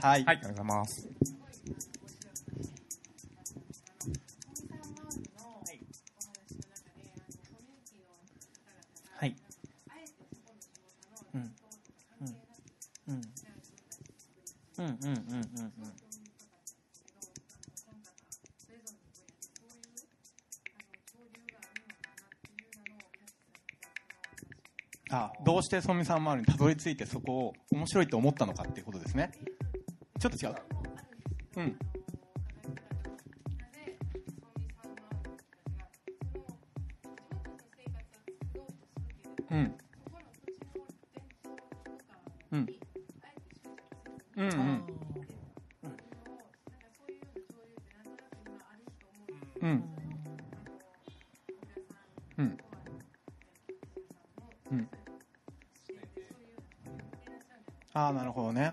[0.00, 0.24] はい。
[0.24, 1.08] はい、ありがとうございます。
[9.18, 9.36] はい。
[11.34, 11.54] うん。
[12.20, 12.36] うん。
[13.08, 13.22] うん。
[14.78, 15.95] うんうんうんうんうん。
[25.10, 29.30] あどうしてソミさん周りにたどり着いてそこを面白いと思ったのかっていうことですね。
[30.18, 30.54] ちょっと違う。
[31.56, 31.78] うん。
[39.50, 39.74] うん。
[58.06, 58.72] ああ、なるほどね。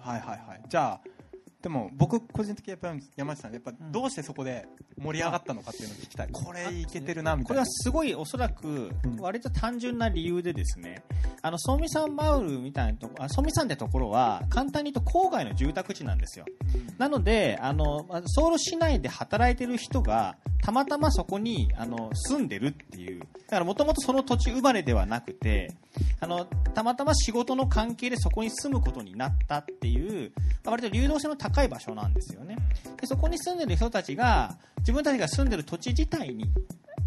[0.00, 0.62] はいはいはい。
[0.68, 1.00] じゃあ、
[1.62, 4.66] でも僕個人的にやっぱり山内さんやっぱどうしてそこで
[4.98, 6.28] 盛り上がったのかっていうのを聞きたい。
[6.32, 7.54] これいけてるなみたいな。
[7.54, 8.90] これはすごいおそらく
[9.20, 11.04] 割と単純な理由でですね、
[11.40, 16.46] あのソミサンマウルみたいなとこあソミサンってところは簡単に言うと郊外の住宅地なんですよ、
[16.98, 23.20] なのであのソウル市内で働いてる人がたまたまそこにあの住んでるっていう。
[23.20, 25.72] だからもともとその土地生まれではなくて
[26.20, 30.32] あのたまたま仕事の関係でそこに住むことになったっていう
[30.64, 32.56] 割と流動性の高い場所なんですよね。
[33.00, 36.44] でそこに住んでる人たちが自分たちが住んでる土地自体に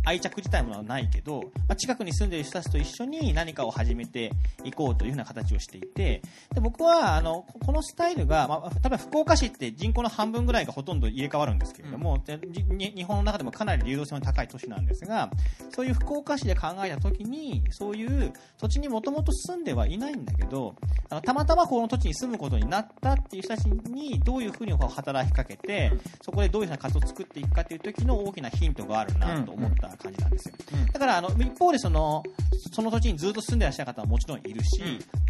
[0.05, 4.31] 愛着自体もないけど、まあ、近くに住んでる人たちと一緒に何かを始めて
[4.63, 6.21] いこうというふうな形をしていて
[6.53, 15.29] で僕はあのこのスタイルが、まあ、例えば福岡市って人口の半分ぐらいがほとんど入れ替わるんですけれども、でに日本の中でもかなり流動性の高い都市なんですが
[15.71, 20.75] そういう福岡市で考えた時にそういう土地にもともと住んではいないんだけど
[21.09, 25.91] あのたまたまこの土地に住むことになったっていう人たちにどういうふうに働きかけて
[26.21, 30.55] そこでどういうふうな活動を作っていくかという時の大きなヒントがあるなと思った感じなんですよ。
[30.93, 32.23] だからあの一方でその
[32.71, 34.81] その土地にずっと住んでらっしゃる方はもちろんいるし、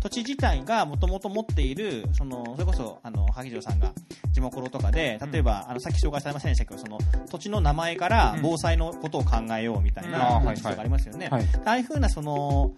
[0.02, 3.92] 土地自体がもともと持っているそのそれこそあの萩城さんが
[4.32, 6.98] 地元とかで例えば、あのさっき紹介されませんでしたけどその
[7.30, 11.30] 土地の名前から防災のことを考えようみたいな話がありますよね。
[11.32, 12.72] ああいうふうなその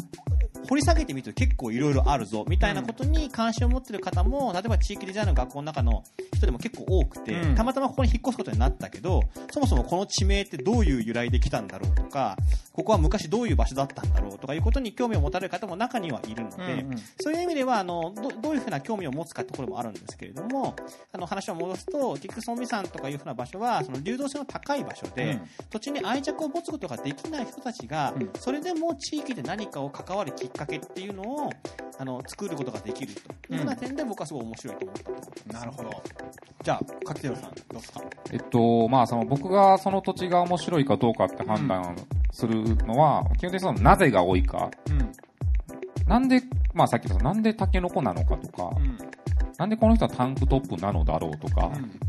[0.67, 6.03] 掘り下げてみると結構いろいろあるぞみたいなことに関心を持っている方も、例えば地域デザインの学校の中の
[6.33, 12.37] 人でも結構多くて、たまたまここに引っ越すことになったけどそもそもこの地名ってどういう由来で来たんだろうとか
[12.73, 20.75] ここは昔どういう場所だったんだろうとかいうことに興味を持たれる方も中にはいるので、うんうん、そういう意味ではあのどどういうふうな興味を持つかってところもあるんですけれども
[21.11, 25.41] あの話を戻すと結局ソンビ山とかいうふうな場所はその流動性の高い場所で、うん、
[25.71, 31.49] 土地に愛着を持つことができない人たちが、うん、それでも地域で何かを関わるきっかけっていうのを
[31.99, 35.11] あの作ることができるというような点で僕はすごい面白いと思ったと、
[35.47, 36.03] うん、なるほど。
[36.63, 38.01] じゃあ柿田さんどうですか？
[38.31, 41.95] えっとまあその僕がその土地が面白いかどうかって判断
[42.31, 45.11] するのは、基本的にそのなぜが多いか、うん、
[46.07, 46.41] なんで、
[46.73, 48.97] まあさっきのなんでタケノコなのかとか、うん、
[49.57, 51.99] なんでこの人はタンクトップなのだろうとか、うん、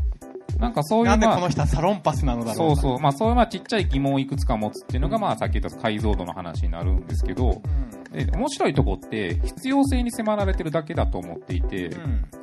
[0.59, 7.61] なんかそういう、なんでこの人はサロンパスなのだろうそうそう、まあそういうまあちっちゃい疑問をいくつか持つっていうのが、まあさっき言った解像度の話になるんですけど、
[8.11, 11.97] で面白いとこって必要性に迫られてるだけだと思っていて、う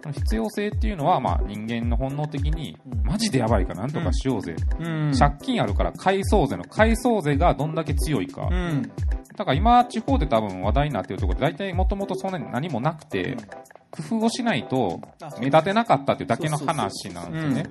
[0.08, 8.90] ん、必要性っていうのはまあ人間の本能的に、マジでやばいかなんとかしようぜ、うん、借金あるから返そうぜの返そうぜがどんだけ強いか、うん、
[9.36, 13.36] だから今地方で多分話題になってるところで大体もともとそんなに何もなくて、
[13.90, 15.00] 工夫をしないと
[15.40, 17.66] 目立てなかったっていうだけの話なんですよね。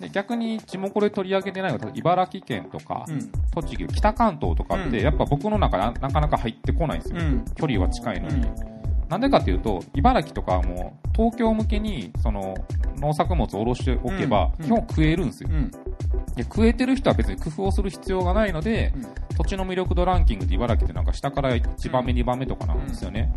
[0.00, 8.46] で逆に地元で取り上げてないのは茨城県とか、うん、栃木北関東とかって、やっぱ僕の中でなかなか入ってこないんですよ、うん、距離は近いのに、
[9.08, 12.54] なんでかっていうと茨城とかはもう東京向けにその
[12.98, 15.50] 農作物を下ろしておけば、基本食えるんですよ、
[16.34, 18.92] で食えてる人は別に工夫をする必要がないので、
[19.38, 23.32] 土地の魅力度ランキングって茨城ってなんか下から1番目、2番目とかなんですよね、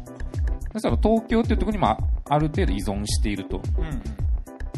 [0.73, 1.97] そしたら東京っていうところにも
[2.29, 3.61] ある程度依存していると、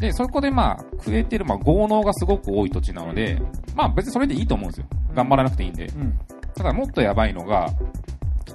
[0.01, 3.39] で、そこでまあ、食えてる、まあ、豪農がすごく多い土地なので、
[3.75, 4.87] まあ別にそれでいいと思うんですよ。
[5.13, 5.85] 頑張らなくていいんで。
[5.85, 6.19] うん、
[6.55, 7.67] ただもっとやばいのが、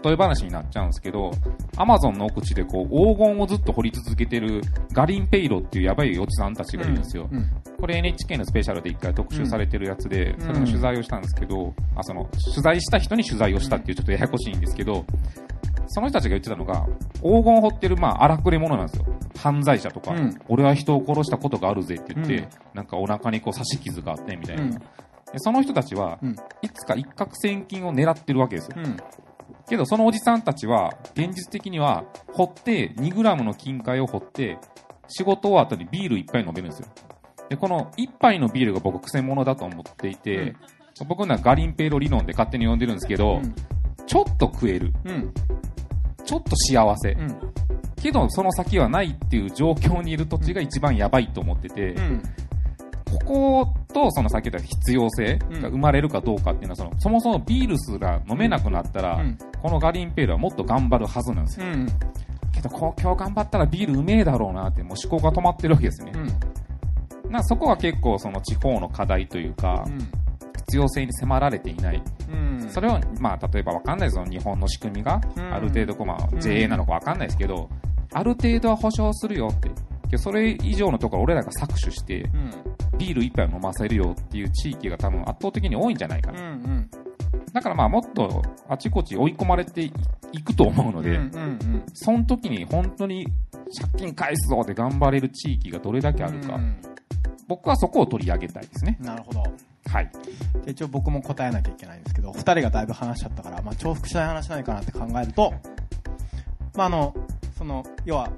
[0.02, 1.30] 例え話になっちゃうんですけど、
[1.76, 4.60] アマゾンの奥地でこう黄金をずっと掘り続けてる
[4.92, 7.28] ガリンペイロっていうやばいおじさんたちがいるんですよ。
[7.30, 15.04] うんうん、これ NHK のスペシャルで一回特集されてるやつで、それの取材をしたんですけど、あその取材した人に取材をしたっていうちょっとややこしいんですけど、
[15.86, 19.04] その人たちが言ってたのが、黄金を掘ってる、まあ、荒くれ者なんですよ。
[19.38, 24.62] 犯罪者とか、うん、俺は人を殺したことがあるぜって言って、うん、なんかお腹にこう刺し傷があって、みたいな。
[24.62, 24.78] うん、で
[25.36, 26.18] その人たちは、
[26.62, 28.76] いつか一攫千金を狙ってるわけですよ。
[29.68, 34.58] けど、そのおじさんたちは、現実的には、掘って、2グラムの金塊を掘って、
[35.08, 36.88] 仕事終わったにビール一杯飲めるんですよ。
[37.48, 40.54] で、この一杯のビールが僕、癖者だと思っていて、
[41.08, 43.42] 僕のはガリンペイロ理論で勝手に呼んでるんですけど、
[44.06, 44.92] ちょっと食える。
[46.26, 47.38] ちょっと幸せ、うん、
[47.96, 52.22] けどその先はないっていう状況にいる土地が一番やばいと思ってて、うん、
[53.04, 59.24] こことそのさっき言った必要性が生まれるかどうかっていうのはそのそもそもビールすら飲めなくなったら、
[59.62, 61.66] このガリンペールはもっと頑張るはずなんですよ、
[62.52, 66.38] けどこ今日頑張ったらビールうめえだろうなってもう思考が止まってるわけですよね、
[67.30, 69.86] なそこは結構その地方の課題というか、
[70.66, 75.20] 必要性に迫られていない、うん、それを、まあ、例えば分かんないです日本の仕組みが
[75.52, 77.70] ある程度まあ、JA なのか分かんないですけど、
[78.12, 79.54] ある程度は保証するよっ
[80.08, 82.28] てそれ以上のところ俺らが搾取して、
[82.98, 86.90] ビール一杯飲ませるよっていう地域が多分圧倒的に多いんじゃないかな、うんうん、
[87.52, 93.26] だからまあもっとあちこち追い込まれていくと思うので、うんうんうん、その時に本当に
[93.78, 96.58] 借金返すぞで頑張れる地域がどれだけあるか、
[97.48, 98.96] 僕はそこを取り上げたいですね。
[99.00, 99.42] なるほど。
[99.88, 100.10] はい。
[100.66, 105.52] 一応僕も答えなきゃいけないんですけど、二人がだいぶ話しちゃったから、まあ、重複しない話ないかなって考えると、
[106.74, 107.14] まあ、あの、
[107.56, 108.30] その、要は、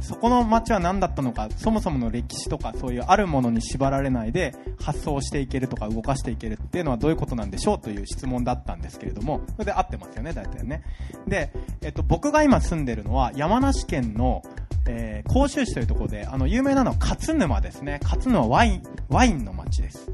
[0.00, 10.82] そこの街は何だったのか、そもそもの歴史とかそういうあるものに縛られないで発想していけるとか動かしていけるっていうのはどういうことなんでしょうという質問だったんですけれども、それで合ってますよね、大体ね。
[11.28, 11.52] で、
[11.82, 14.42] えっと、僕が今住んでるのは山梨県の、
[14.86, 18.00] えー、甲州市というところで、あの、有名なのは勝沼ですね。
[18.02, 20.10] 勝沼ワイン、ワインの街です。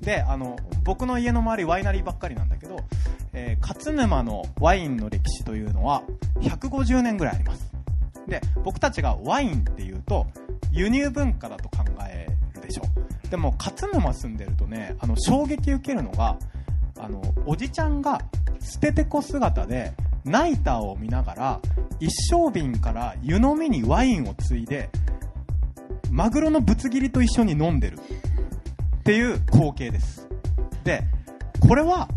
[0.00, 2.76] で、あの、僕の家の周りワイナリーばっかりなんだけど、
[3.32, 6.02] えー、勝沼のワインの歴史というのは
[6.40, 7.72] 150年ぐらいあります。
[8.26, 10.26] で、僕たちがワインっていうと、
[10.70, 12.82] 輸入文化だと考えるでしょ
[13.26, 13.28] う。
[13.28, 16.38] でも、勝沼住んでるとね、あの、衝撃受けるのが、
[16.98, 18.20] あの、おじちゃんが
[18.60, 19.92] 捨ててこ姿で、
[20.24, 21.60] ナイターを見ながら、
[22.00, 24.88] 一升瓶から湯飲みにワインをついで、
[26.10, 27.98] マグロのぶつ切りと一緒に飲んでる。
[27.98, 30.26] っていう光景です。
[30.82, 31.02] で、
[31.60, 32.08] これは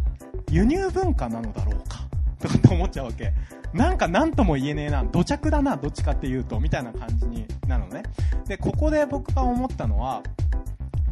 [0.49, 2.07] 輸入文化なのだろうか？
[2.39, 3.33] とかって思っちゃうわけ。
[3.73, 8.03] なんか何とも言えねえな、土着だな、どっちかっていうと、みたいな感じになるのね。
[8.47, 10.23] で、ここで僕が思ったのは、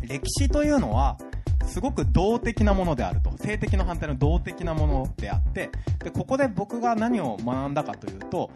[0.01, 1.17] 歴史というのは、
[1.65, 3.31] すごく動的なものであると。
[3.37, 5.69] 性的の反対の動的なものであって、
[6.03, 8.51] で、ここで僕が何を学んだかというと、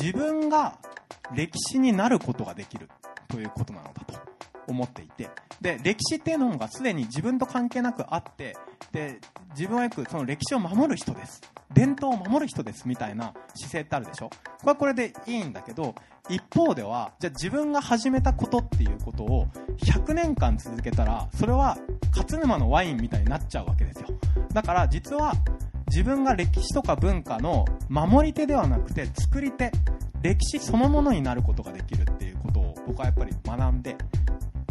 [0.00, 0.78] 自分が
[1.34, 2.88] 歴史になることができる
[3.28, 4.18] ということなのだと。
[4.68, 5.30] 思っていて、
[5.60, 8.56] で、歴史っていうのがすでに自分と関係なくあって、
[8.92, 9.18] で、
[9.58, 11.42] 自分はよくその歴史を守る人です。
[11.74, 15.96] 伝統を守る人ですみたいな姿勢ってあるでしょこれはこれでいいんだけど、
[16.28, 19.48] 一方では、じゃあ自分が始めたことっていうことを
[19.78, 21.76] 100年間続けたら、それは
[22.16, 24.06] 勝沼のワインみたいになっちゃうわけですよ。
[24.52, 25.32] だから実は
[25.88, 29.72] 自分が歴史とか文化の守り手ではなくて作り手、
[30.22, 33.96] 歴史そのものになることができるっていうことを僕はやっぱり学んで、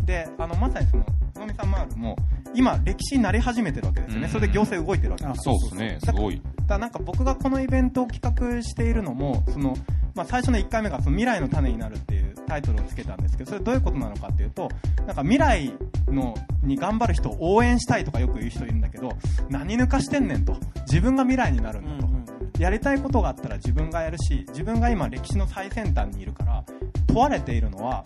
[0.05, 2.15] で、あの、まさにその、つのみさんマールも、
[2.57, 4.27] 今、歴史になり始めてるわけですよね。
[4.27, 6.35] それで行政動いてるわけですそうですね、すごい。
[6.35, 8.21] だからなんか僕がこのイベントを企
[8.57, 9.75] 画しているのも、その、
[10.15, 14.69] まあ、最初の1回目がその未来の種になるっていうタイトルをつけたんですけど、それどういうことなのかっていうと、
[15.05, 15.71] なんか未来
[16.07, 16.33] の
[16.63, 19.11] に頑張る人を応援したいとかよく言う人いるんだけど、
[19.49, 20.57] 何抜かしてんねんと。
[20.87, 22.17] 自分が未来になるんだと。
[22.59, 26.63] やりたいことがあったら自分がやるし、自分が今歴史の最先端にいるから、
[27.05, 28.03] 問われているのは、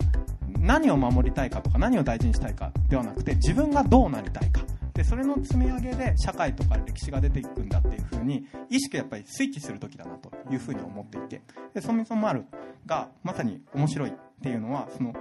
[0.62, 4.62] 何を守りたいかとか何を大事にしたいかではなくて自分がどうなりたいか。
[4.94, 11.42] でそれの積み上げで社会とか歴史が出ていくんだっていうふうに意識やっぱりスイッチする時だなというふうに思っていて。
[11.74, 12.44] でソミソンマル
[12.86, 15.14] がまさに面白いっていうのはその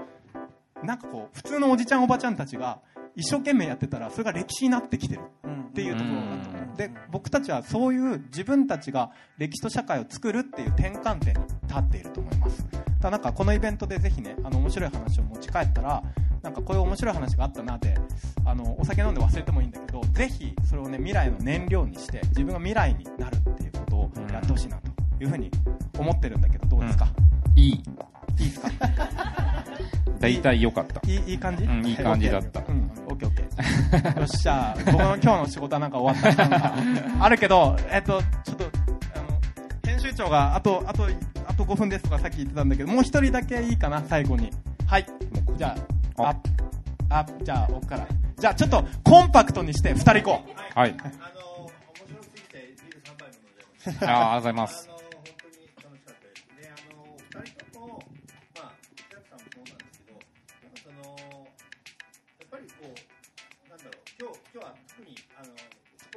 [0.84, 2.80] なんかこう普通のおじちゃんおばちゃんたちが
[3.16, 5.22] 一生懸命やってたらそれが歴史になってきてる。
[5.72, 6.78] っていうところだと思う。
[6.78, 12.66] で僕たちはそういう自分たちが歴史と社会を作るっていう転換点に立っていると思います。
[12.99, 16.03] だなんかこのイベントでぜひねあの面白い話を持ち帰ったら
[16.43, 17.95] なんかこういう面白い話があったなって
[18.45, 24.91] あのお酒飲んで忘れてもいいんだけどぜひそれをね未来の燃料にして自分が未来になるっていうことをやってほしいなと
[25.24, 25.49] いうふうに
[25.97, 27.07] 思ってるんだけどどうですか、
[27.55, 27.84] いい。
[28.44, 28.70] いいですか？
[30.20, 31.02] 大体良かった。
[31.10, 34.20] いいいい感じ、うんいい感じだったうん、オッケーオッケー。
[34.20, 36.74] よっしゃ、僕の今日の仕事はなんか終わった
[37.24, 38.66] あるけど、えっと、ちょっと、
[39.16, 39.39] あの、
[39.84, 41.08] 編集長が、あと、あと、
[41.48, 44.52] あと5分ですとかさっき言ってたんだけど、もう一人だけいいかな、最後に。
[44.86, 45.06] はい。
[45.58, 45.76] じゃ
[46.18, 46.36] あ、あ、
[47.22, 48.06] あ、じゃあ、奥から。
[48.38, 50.44] じゃあ、ちょっと、コンパクトにして、二人行こ
[50.76, 50.80] う。
[50.80, 50.96] はい。
[51.00, 51.70] あの面
[52.08, 54.12] 白すぎてビール3杯も飲んじゃいました。
[54.12, 54.91] ああ、ありがとうございます。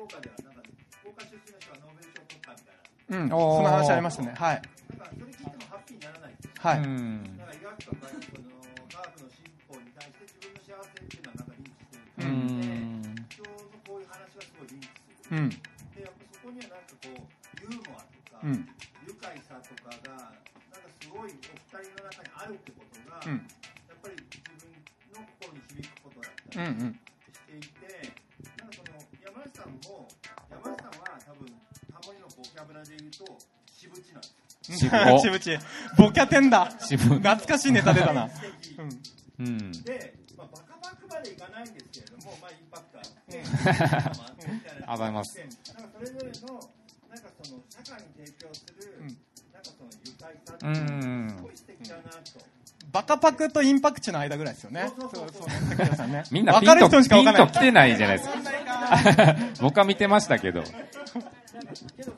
[0.05, 0.63] 岡ではなんか
[1.01, 2.85] 福岡出身の人がノーベル賞を取ったみたいな。
[3.05, 4.35] うん、その話ありましたね。
[4.37, 4.63] はい。
[4.65, 6.53] なんかそれ聞いてもハッピーにならないんですよ。
[6.57, 6.79] はい。
[6.79, 7.37] うん。
[7.37, 8.49] なんか医学とかその
[8.89, 13.05] 科学の進歩に対して自分の幸せっていうのはなんかリンクしてるう感じで、ん。
[13.05, 15.37] 今日のこういう話はすごいリンクする。
[15.37, 15.49] うん。
[15.49, 17.29] でやっぱそこにはなんかこう
[17.61, 18.69] ユーモアとか、うん。
[19.05, 20.33] 愉快さとかが
[20.73, 23.45] なんかすごいお二人の中にあるってことが、うん。
[23.89, 24.57] やっぱり自分
[25.13, 26.81] の心に響くことだったうん。
[26.81, 27.04] うん。
[32.65, 35.21] モリのボキャブラで言うと渋地なんですよ。
[35.21, 35.59] 渋ちぶち。
[35.99, 36.73] ボキャテンだ。
[36.81, 38.29] 渋懐かしいネタ出たな。
[38.31, 38.77] 素 敵
[39.39, 39.47] うん。
[39.47, 39.73] うん。
[39.83, 43.43] で、まあ、バカバカまでいかないんですけれども、まあ、インパクトあって、
[44.87, 46.71] ま あざいますなんかそれぞれの、
[47.11, 49.19] なんかその社会に提供する、うん
[49.53, 52.55] なんかその愉快さってうすごい素敵だなと。
[52.95, 54.93] バカパクとインパクチの間ぐらいですよね。
[54.97, 56.23] そうそうそうそうねさんね。
[56.31, 59.37] みんなピンわかる人と、にしかわかんないピンと来てないじゃないですか。
[59.61, 60.63] 僕は見てましたけど。
[60.63, 62.13] けど、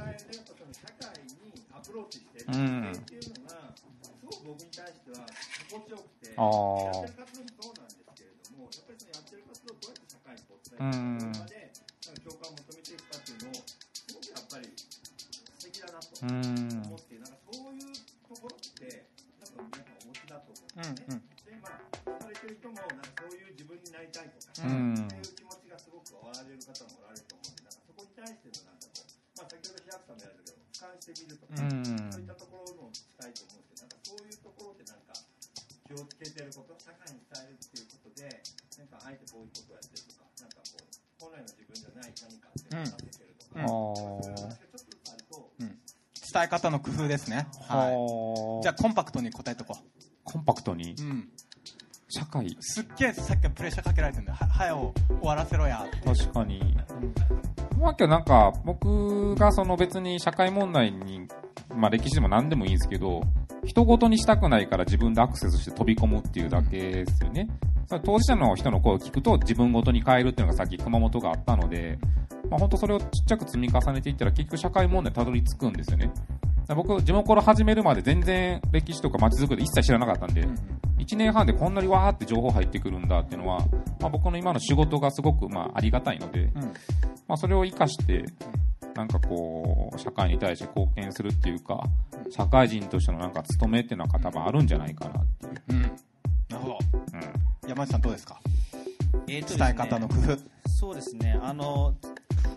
[0.00, 2.92] それぞれのスタイルで、やっぱその社会にアプローチしてるうん。
[2.92, 3.84] っていうのが、す
[4.24, 5.26] ごく僕に対しては
[5.68, 7.88] 心地よくて、やってる活動もそうなん。
[7.88, 11.72] ですけれども、やっぱりそのやってる活動をどうやって社会にこう伝えていくかで、
[12.06, 16.89] なんか共感を求めていくかっていうのを、すごくやっぱり素敵だなとうん
[42.82, 43.66] うあ
[46.32, 47.48] 伝え方の工夫ですね。
[47.68, 47.90] はい。
[47.92, 49.76] はじゃあコンパクトに答えとこ
[50.24, 50.94] コンパクトに？
[50.98, 51.02] う。
[51.02, 51.28] うん。
[52.12, 54.38] 社会すっげえさっきからプレッシャーかけられてるんだよ。
[54.40, 55.86] は、早を終わらせろや。
[56.04, 56.76] 確かに。
[57.78, 61.28] まあ、けどなんか、僕がその別に社会問題に、
[61.74, 63.22] まあ歴史でも何でもいいんですけど、
[63.64, 67.48] 人ごとにしたくないから自分でアクセスして飛び込むっていうだけですよね。
[67.86, 71.98] それ当事者の人の声を聞くと自分ごとに変えるっていうのがさっき熊本があったので、
[72.50, 76.06] まあ本当それをちっちゃく積み重ねていったら結局社会問題にたどり着くんですよね。
[76.06, 76.22] だか
[76.68, 80.46] ら僕、地元始めるまで全然歴史とか街づくり一切知らなかったんで、
[80.98, 83.58] 1年半でこんなにわーって情報入ってくるんだっていうのは、
[84.00, 86.50] まあ、僕の今の仕事がすごくまあありがたいので、
[87.26, 88.24] まあ、それを生かして、
[88.94, 91.82] なんかこう、社会に対して貢献するっていうか、
[92.30, 95.62] 社会人としてのなんか務めっていうのが多分あるんじゃないかなっていう。
[95.70, 95.82] うん。
[95.82, 96.78] なるほど。
[97.14, 97.68] うん。
[97.68, 98.38] 山内さんどうですか？
[99.26, 100.38] えーとですね伝え方の工夫。
[100.68, 101.38] そうですね。
[101.42, 101.94] あの、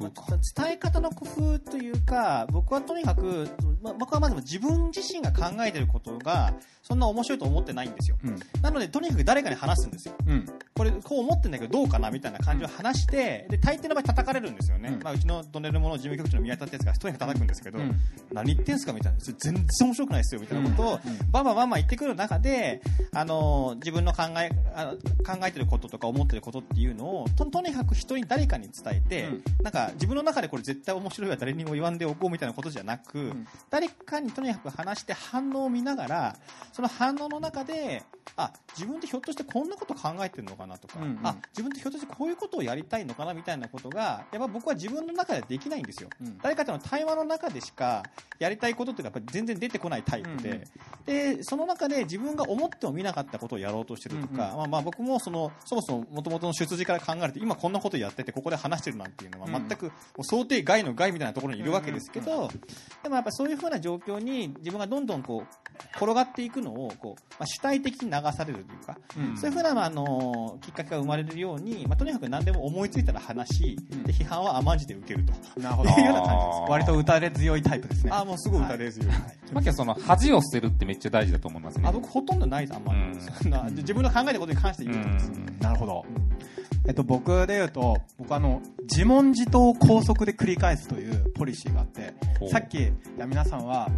[0.04, 3.50] まあ伝え方の工夫というか、僕はとにかく、
[3.82, 8.18] まあ、僕はまず自分自身が考えてることが、そんな面白いと思ってないんですよ。
[8.24, 8.40] うん。
[8.62, 10.16] なので、とにかく誰かに話すんですよ。
[10.28, 10.46] うん。
[10.76, 14.90] これ、こう思ってんだけど、どうかなみたいな感じを話して、で、大抵の場合叩かれるんですよね。
[14.90, 15.04] うん。
[15.04, 18.00] まあ、うちのドネルモの事務局長の宮田ってやつがとにかく叩くんですけど、うん。
[18.32, 19.20] 何言ってんすかみたいな。
[19.20, 21.00] 全然面白くないですよ、みたいなことを、
[21.32, 22.82] バンバンバンバン言ってくる中で、
[23.14, 29.44] あの、自分の考え、あの考えてることとか思ってることっていうのを、ととにかく人に誰かに伝えて、うん。
[29.62, 33.48] なんか自分の中でこれ絶対面白いは誰にも言わんでおこうみたいなことじゃなく、ん。
[33.70, 36.36] 誰かにとにかく話して反応を見ながら、
[36.72, 38.04] その反応の中で、
[38.36, 41.20] あ、自分ってひょっとしてこんなこと考えてるのかなとか、うんうん。
[41.24, 46.10] あ、自分ってひょっとしてこういうことをやりたいのかなみたいなことが、やっぱ僕は自分の中ではできないんですよ。
[46.22, 46.38] うん。
[46.42, 48.04] 誰かとの対話の中でしか
[48.40, 50.68] やりたいことっていうかやっぱり全然出てこないタイプで、
[51.06, 59.54] でその中で自分が思っても見なかったことをやろうとしてるとか、うんまあ、まあ僕もそのそもそも元々の出自から考えると今こんなことやっててここで話してるなんていうのはうん。
[59.68, 62.50] 全くもう想定外の外みたいなところにいるわけですけど、
[63.02, 75.60] でもやっぱそういうふうな状況に自分がどんどんこう転がっていくのをこう、まあ、主体的に流されるというか、うんそういうふうな、まああのきっかけが生まれるように、まあ、とにかく何でも思いついたら話し、で批判は甘んじて受けると。
[75.60, 75.90] なるほど。
[75.90, 78.12] いうような感じです割と打たれ強いタイプですね。
[78.12, 79.08] ああ、もうすごい打たれ強い。
[79.52, 81.88] まあ、けどその恥を捨てるってめっちゃ大事だと思いますね。
[81.88, 83.00] あ僕ほとんどないです、あんまり。
[83.00, 85.32] うんそんな自分の考えたことに関してう言うとです。
[85.32, 85.60] ん。
[85.60, 86.06] なるほど。
[86.86, 92.14] えっと、僕で言うと、僕あの、自問自答を高速で繰り返すというポリシーがあって
[92.50, 93.90] さっき、いや皆さんは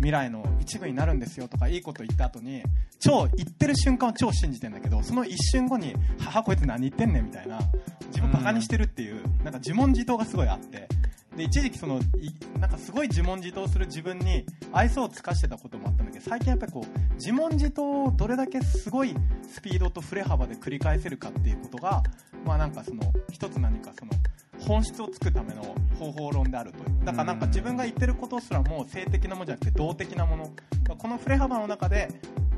[0.00, 2.62] 未来の一部になるんですよとかいいこと言った後に、
[2.98, 7.60] 超、言ってる瞬間は超信じてんだけど、その一瞬後に、母こいつ何言ってんねんみたいな、
[8.08, 10.88] 自分バカにしてるっていう、なんか自問自答がすごいあって、
[11.36, 12.00] で、一時期その、
[12.58, 19.14] なんかすごい自問自答する自分に愛想を尽かしてたこともあったんだけど、最近やっぱりこう、自問自答をどれだけすごい
[19.48, 22.02] スピードと振れ幅で繰り返せるかっていうことが、
[22.46, 24.12] まあなんかその、一つ何かその、
[24.66, 27.04] 本質をつくための方法論であるという。
[27.04, 30.50] だからなんか自分が言ってることすらも性的なものじゃなくて動的なもの。
[30.96, 32.08] この振れ幅の中で、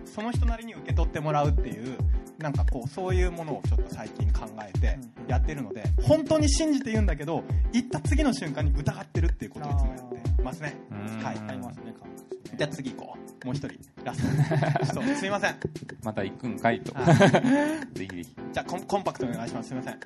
[0.04, 1.96] その人なりに受け取ってもらうっていう、
[2.38, 4.98] なんかこう、そういうものをちょっと最近考えて
[5.28, 10.76] やってるので、本当に信じて言うんだけど、言った次の瞬間に疑ってるっていうことをいつもやってますね。
[10.90, 11.38] うんはい。
[11.48, 13.46] ありますね、感覚ですねじゃあ次行こう。
[13.46, 15.02] もう一人、ラスト。
[15.16, 15.56] すいません。
[16.02, 16.92] また行くんかいと。
[16.94, 17.06] は
[17.94, 18.36] ぜひぜひ。
[18.52, 19.68] じゃあコンコンパクトにお願いします。
[19.68, 20.00] すいません。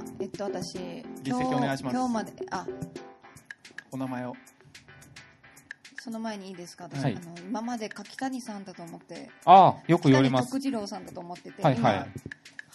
[0.00, 0.78] あ、えっと、私、
[1.22, 2.66] 実績お願いします今日まで、あ、
[3.90, 4.34] お名前を。
[6.02, 10.60] その前にいいですか、私、はいあの今まで柿谷さんだと思って、ああ、よく言われます徳。
[10.60, 12.06] 次郎さんだと思ってて、はいはい今、は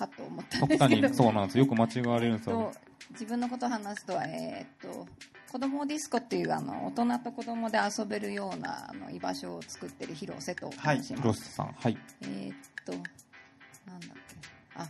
[0.05, 1.63] っと思ったんですけど、そうなんですよ。
[1.63, 2.85] よく間違われるんですよ と。
[3.11, 5.07] 自分のことを話すと、えーっと、
[5.51, 11.15] 子供ディスコっていうあの大人と子供で遊べるようなあの居場所を作ってる広瀬と申します。
[11.15, 11.67] 広瀬さん。
[11.67, 11.97] はい。
[12.21, 12.55] えーっ
[12.85, 13.01] と、なん
[14.01, 14.35] だっけ。
[14.75, 14.89] あ、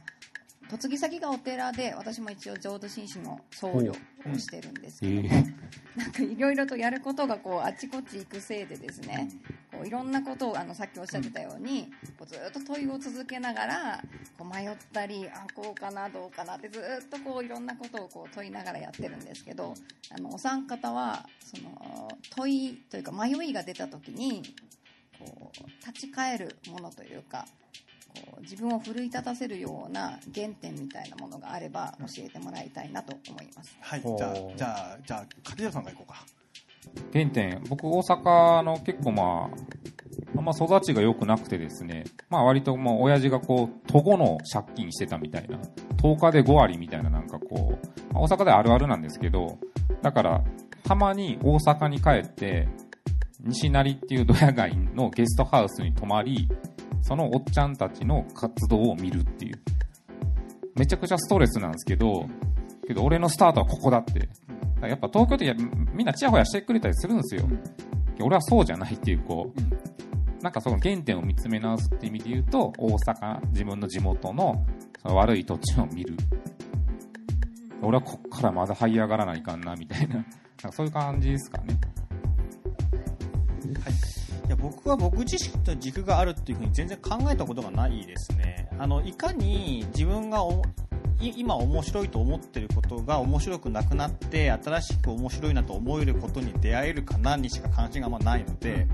[0.72, 5.22] 嫁ぎ先がお寺で、私も一応浄土真宗の僧侶をしてるんですけど
[5.95, 9.30] なんかいろいろとやることがこうあちこち行くせいでですね、
[9.72, 14.03] こういろんなことをあのさっきおっしゃってたように、こうずっと問いを続けながら
[14.38, 19.76] こう迷ったりあこうかなどうかなってずっとこういろんなことをこう問いながらやってるんですけど
[20.11, 24.41] あのお三方はその問いというか迷いが出た時に
[25.20, 27.45] こう立ち返るものというか
[28.41, 33.78] 自分を奮い立たせるような原点みたいなものがあれば教えてもらいたいなと思います。
[33.82, 36.26] はい、じゃあ、じゃあ、じゃあ、カティさんが行こうか。
[37.11, 45.57] 原点、僕大阪の結構まあ、あんま育ちが良くなくてですね、まあ割ともう親父がこう、都合の借金してたみたいな、
[45.97, 49.57] 10日で5割みたいななんかこう、まあ大阪であるあるなんですけど、
[50.01, 50.43] だから、
[50.84, 52.68] たまに大阪に帰って、
[53.39, 56.47] 西成っていうドヤ街のゲストハウスに泊まり、
[57.06, 59.60] そのおっちゃんたちの活動を見るっていう。
[60.76, 62.28] めちゃくちゃストレスなんですけど、
[62.88, 64.28] けど俺のスタートはここだって。
[64.82, 65.56] やっぱ東京って
[65.93, 67.47] みんなチヤホヤしてくれたりするんですよ。
[68.22, 74.66] 俺はそうじゃないっていう、こう、なんかその原点を見つめ直すって意味で言うと、大阪、自分の地元の
[75.03, 76.16] その悪い土地を見る。
[77.84, 80.16] 俺はこっからまだ這い上がらないかんな、みたいな。
[80.16, 81.78] なんかそういう感じですかね。
[83.64, 84.14] い
[84.45, 88.69] いや僕は僕自身と軸があるっていうふうに全然考えたことがないですね。
[88.77, 90.39] あのいかに自分が
[91.19, 98.87] 今面白いと思ってることが面白くなくなって新しく面白いなと思えることに出会えるかなにしか関心があんまないので、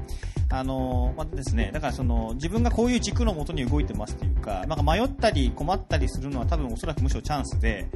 [0.54, 7.88] あのまあですね、だからその自分がこういう軸のもとに動いてますっていうか、なんか迷ったり困ったりするのは多分おそらくむしろチャンスで、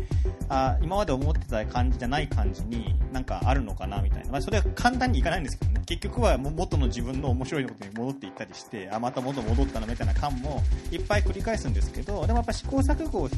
[0.47, 13.29] あ今まで思ってた感じじゃない感じになんかあるのかなみたいな、まあ、それは簡単にいかないんですけどね、結局は元の自分の面白いことに戻っていったりして、あまた元戻ったなみたいな感もいっぱい繰り返すんですけど、でもやっぱ試行錯誤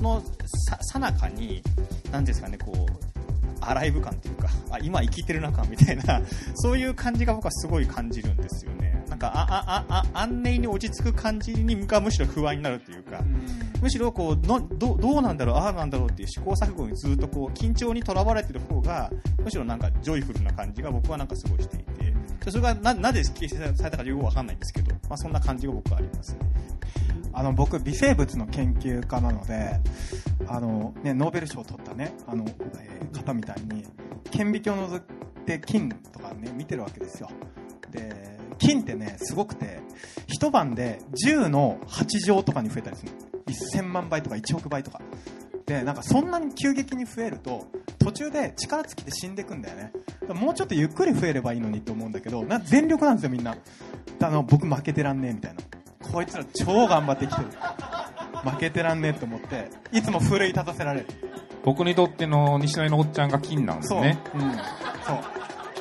[0.00, 0.22] の
[0.92, 1.62] さなかに、
[2.10, 3.25] なんですかね、こう、
[3.68, 6.22] アライブ感っていうか、あ、今生きてるな感みたいな、
[6.54, 9.04] そういう感じが僕はすごい感じるんですよね。
[9.08, 13.22] なんか、あ、あ、あ、あ、安寧に落ち着く感じにがむしろ不安になるというか、
[13.80, 19.10] むしろこうのど、どうなんだろう、ああなんだろうっていう試行錯誤にずっとこう、緊張にとらわれてる方が、
[19.42, 22.14] むしろなんかジョイフルな感じが僕はなんかすごいしていて、
[22.50, 26.38] それがな、なぜ形成されたかよくわかんないんですけど、まあそんな感じが僕はありますね。
[27.32, 29.80] あの僕微生物の研究家なので
[30.46, 32.44] あの、ね、ノーベル賞を取ったねあの、
[32.78, 33.84] えー方みたいに
[34.30, 35.02] 顕微鏡を覗い
[35.44, 37.28] て菌とかね見てるわけですよ。
[37.90, 39.80] で菌ってねすごくて
[40.26, 43.12] 一晩で10の8乗とかに増えたりする
[43.74, 45.00] 1000万倍とか1億倍とか。
[45.66, 47.66] でなんかそんなに急激に増えると
[47.98, 49.92] 途中で力尽きて死んでいくんだよね。
[50.28, 53.56] もうちょっとゆっくり増えればいいのにって思うんだけどな全力なんですよみんな。
[54.22, 55.60] あの僕負けてらんねえみたいな。
[56.12, 57.48] こいつら超頑張ってきてる。
[58.44, 61.06] 負けてらんねえと思っていつも奮い立たせられる。
[61.64, 64.18] 僕にとっての西成のおっちゃんが金なんですそう、ね。
[64.34, 64.60] うん、そう。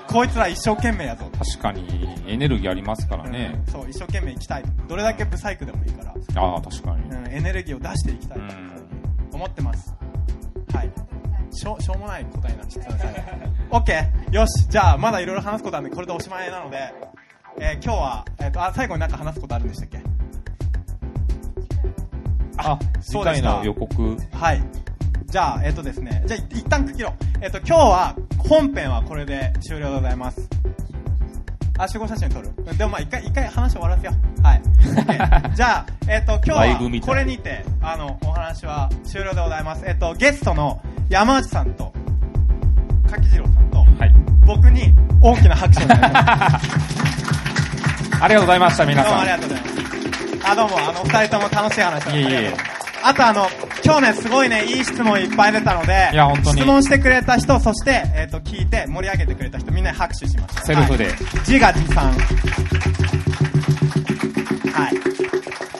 [0.07, 1.25] こいつら一生懸命やぞ。
[1.37, 3.61] 確かにエネルギーありますからね。
[3.69, 4.63] そう一生懸命生きたい。
[4.87, 7.03] どれだけブサイクでもいいから、ああ、確かに。
[7.09, 8.37] うん、エネルギーを出していきたい。
[8.39, 9.93] と思ってます。
[10.73, 10.91] はい。
[11.51, 13.07] しょしょうもない答えになっちゃったすい。
[13.07, 14.67] ません OK よし。
[14.69, 16.93] じゃあまだいろいろ話すことあるんでこれでおしまいなので、
[17.59, 19.99] えー今日は、えー、とあ最後に何か話すことあるんでしたっけ？
[22.57, 24.17] あ、次回そうでしたの予告。
[24.31, 24.63] はい。
[25.25, 27.13] じゃあ、えっ、とですね、じゃあ、一旦区切ろう。
[27.41, 30.47] えっ、と、今日は、本編はこれで終了でございます。
[31.77, 34.41] あ、集合写真撮るでもまあ、一回、一回話終わらせよう。
[34.43, 34.61] はい。
[35.55, 39.83] じゃあ、えっ、と、今日は、これにて、あの、お話は終了でございます。
[39.85, 41.91] えっ、と、ゲストの山内さんと、
[43.09, 43.85] 柿次郎さんと、
[44.45, 46.69] 僕に大きな拍手をお願いします。
[48.23, 49.29] ありがとうございました、皆どうもさん。
[49.29, 49.74] ありがとうございます。
[50.47, 52.53] あ、どうも、あの、二人とも楽しい話をいえいえ
[53.03, 53.47] あとあの、
[53.83, 60.61] 今日ね、すごいね、いい質問いっぱい出たので、いや本当に質問してくれた人、そして、えっ、と、聞いて盛り上げてくれた人、みんなに拍手しました。
[60.63, 61.13] セルフではい
[61.47, 62.11] 自画自賛。
[64.71, 64.95] はい。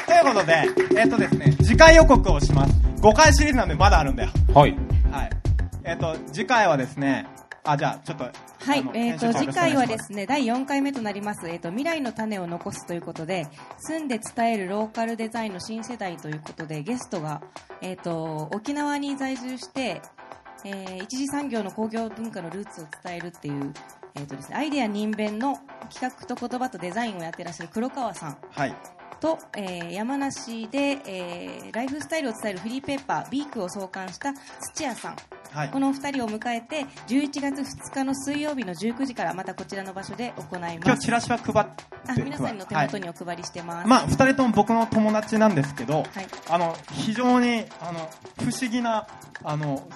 [0.06, 0.66] ということで、
[1.00, 2.74] えっ、とですね、次回予告をします。
[3.02, 4.32] 5回シリーズなんでまだあるんだよ。
[4.54, 4.76] はい。
[5.12, 5.30] はい。
[5.84, 7.28] えっ、と、次回はですね、
[7.66, 8.32] あ、じゃあ、ちょっと、は
[8.76, 13.48] いえっ、と、編集長次回はですね、第4回目となります、えっ、と、未来の種を残すということで、
[13.80, 17.42] 住んで伝えるローカルデザインの新世代ということで、ゲストが、
[17.82, 20.02] えっ、と、沖縄に在住して、
[20.64, 23.74] えー一次産業の工業文化のルーツを伝えるっていう、
[24.16, 25.60] えっ、とですね、アイデア人弁の
[25.92, 28.38] 企画と言葉とデザインをやってらっしゃる黒川さん。
[28.52, 28.76] はい。
[29.20, 34.34] と、えー山梨で、えーライフスタイルを伝えるフリーペーパー、ビークを創刊した
[34.74, 35.16] 土屋さん。
[35.56, 40.76] はいこのお二人を迎えて、11月2日の水曜日の19時からまたこちらの場所で行います。
[40.84, 43.88] 今日チラシは配って、あ皆さんの手元にお配りしてます。
[43.88, 46.06] まあ、二人とも僕の友達なんですけど、はい
[46.50, 49.08] あの、非常に、あの、不思議な、
[49.46, 49.88] あの、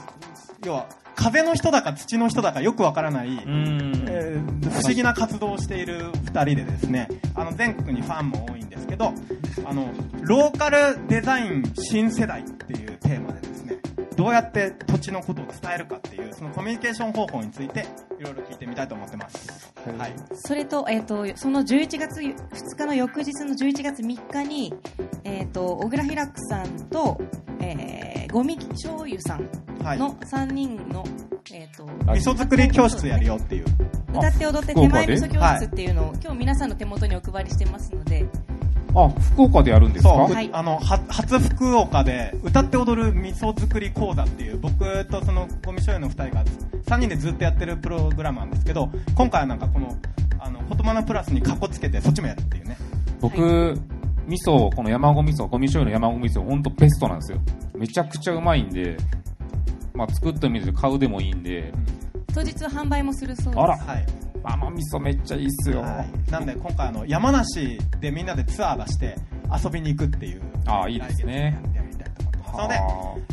[0.64, 9.14] 要は、風の人だか土の人だかよくわからない、えー不思議な活動をしている二人でですね、あの、全国にファンも多いんですけど、
[9.66, 9.90] あの、
[10.22, 13.69] ローカルデザイン新世代っていうテーマでですね、
[14.20, 17.86] どうやって土地のことを伝えるかっていう、そのコミュニケーション方法について
[18.20, 19.74] いろいろ聞いてみたいと思ってます。
[19.98, 20.14] はい。
[20.34, 22.36] それと、えっ、と、その11月2
[22.78, 24.74] 日の翌日の11月3日に、
[25.24, 27.18] えっ、と、小倉平久さんと、
[27.62, 29.44] えー、ゴミ醤油さん
[29.98, 31.06] の3人の、
[31.54, 33.66] えっ、と、味噌作り教室やるよっていう。
[34.12, 38.26] 歌って踊って手前味噌教室っていうのを、今日皆さんの手元にお配りしてますので、
[38.96, 40.10] あ、福岡でやるんですか？
[40.10, 46.44] そう、はいあの、は初福岡で歌って踊る味噌作り講座っていう、僕とそのゴミ醤油の二人が
[46.86, 49.96] 3人でずっとやってるプログラムなんですけど、今回はなんかこの、
[50.40, 52.78] あの、言葉のプラスにカッコつけてそっちもやるっていうね。
[53.22, 53.80] 僕、
[54.28, 57.40] 味噌、この山子味噌、ゴミ醤油の山子味噌、ほんとベストなんですよ。
[57.76, 58.98] めちゃくちゃうまいんで、
[59.94, 61.74] まあ作ってみて買うでもいいんで、
[62.34, 63.60] 当日販売もするそうです。
[63.60, 64.06] あら、はい。
[64.44, 65.82] 甘味噌めっちゃいいっすよ。
[65.82, 66.32] はい。
[66.32, 69.16] なんで今回あの、山梨でみんなでツアー出して
[69.64, 70.42] 遊びに行くっていう。
[70.66, 71.60] ああ、いいですね。
[71.74, 72.80] やりたいと思ってますので、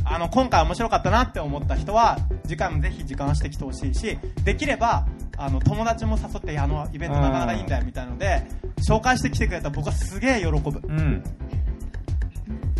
[0.04, 8.42] あの、今回面白かったなって思った人は、次回もぜひ時間してきてほしいし、できれば、あの、友達も誘って、あの、イベントなかなかいいんだよみたいので、
[8.88, 10.80] 紹介してきてくれたら僕はすげえ喜ぶ。
[10.82, 11.22] うん。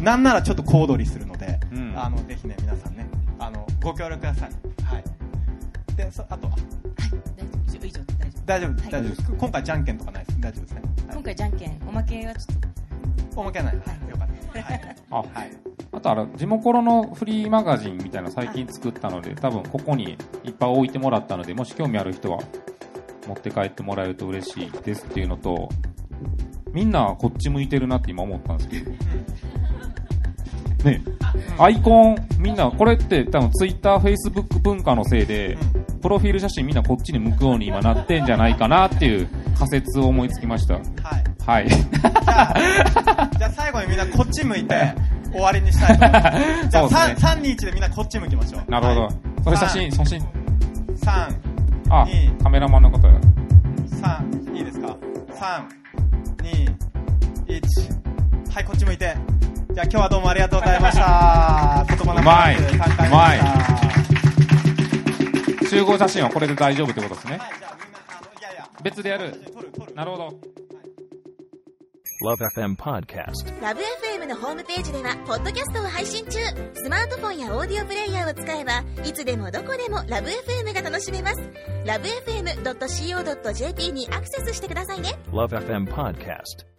[0.01, 3.07] なんならちょっと小躍りするので、うんあの、ぜひね、皆さんね、
[3.39, 4.51] あの、ご協力ください。
[4.85, 5.05] はい。
[5.97, 8.01] で、そあとは、大丈夫以上
[8.47, 9.33] 大丈夫大丈夫、はい大丈夫です。
[9.33, 10.41] 今回じゃんけんとかないです。
[10.41, 10.83] 大丈夫ですね。
[11.13, 12.61] 今回じゃんけん、おまけはちょっ
[13.35, 13.77] と、おまけはない。
[13.77, 14.63] はい、よかった。
[14.63, 14.97] はい。
[15.11, 15.27] あ、はい。
[15.93, 22.39] あとあの、地元のフリーマガジンみたいなの最近作ったので、多分ここにいっぱい置いてもらったので、もし興味ある人は
[23.27, 25.69] 持って帰ってもらえると嬉しいですっていうのと、
[26.73, 28.93] みんなこっち向いてるなって今思ったんですけど、
[30.87, 31.03] ね
[31.59, 35.59] アイコン、みんな、これって多分ツイッター、フェイスブック文化のせいで、
[36.03, 39.29] プロフィール写真みんなこっちに向くように今なってんじゃないかなっていう
[39.59, 40.75] 仮説を思いつきました。
[40.75, 40.85] はい。
[41.47, 41.69] はい。
[41.69, 44.95] じゃあ、最後にみんなこっち向いて
[45.33, 46.33] 終わりにしたいと思いま
[46.63, 46.69] す。
[46.69, 48.71] じゃあ、そうですね3、3、2、1でみんなこっち向きましょう。
[48.71, 49.03] なるほど。
[49.03, 50.19] はいそれ写真、写真。
[50.19, 50.27] 3、
[51.89, 53.15] あ2、カメラマンの方や。
[53.87, 54.97] 3、いいですか
[55.29, 55.65] ?3、
[56.43, 56.75] 2、
[57.47, 58.53] 1。
[58.53, 59.15] はい、こっち向いて。
[59.77, 61.85] じゃあ今日はどうもありがとうございました。
[61.87, 63.41] 言葉のうまいプラス3回目でしたうまい
[65.69, 67.39] 集合写真はこれで大丈夫ってことですね。
[68.83, 69.35] 別でやる。
[69.95, 70.33] なるほど。
[72.25, 73.61] LoveFM Podcast.
[73.61, 76.39] ラブ f m のホームページではポッドキャストを配信中
[76.73, 81.43] スマートフォンやオーディオプレイヤーを使えばいつでもどこでもラブ f m が楽しめます
[81.85, 86.76] ラブ FM.co.jp にアクセスしてくださいね LoveFM Podcast.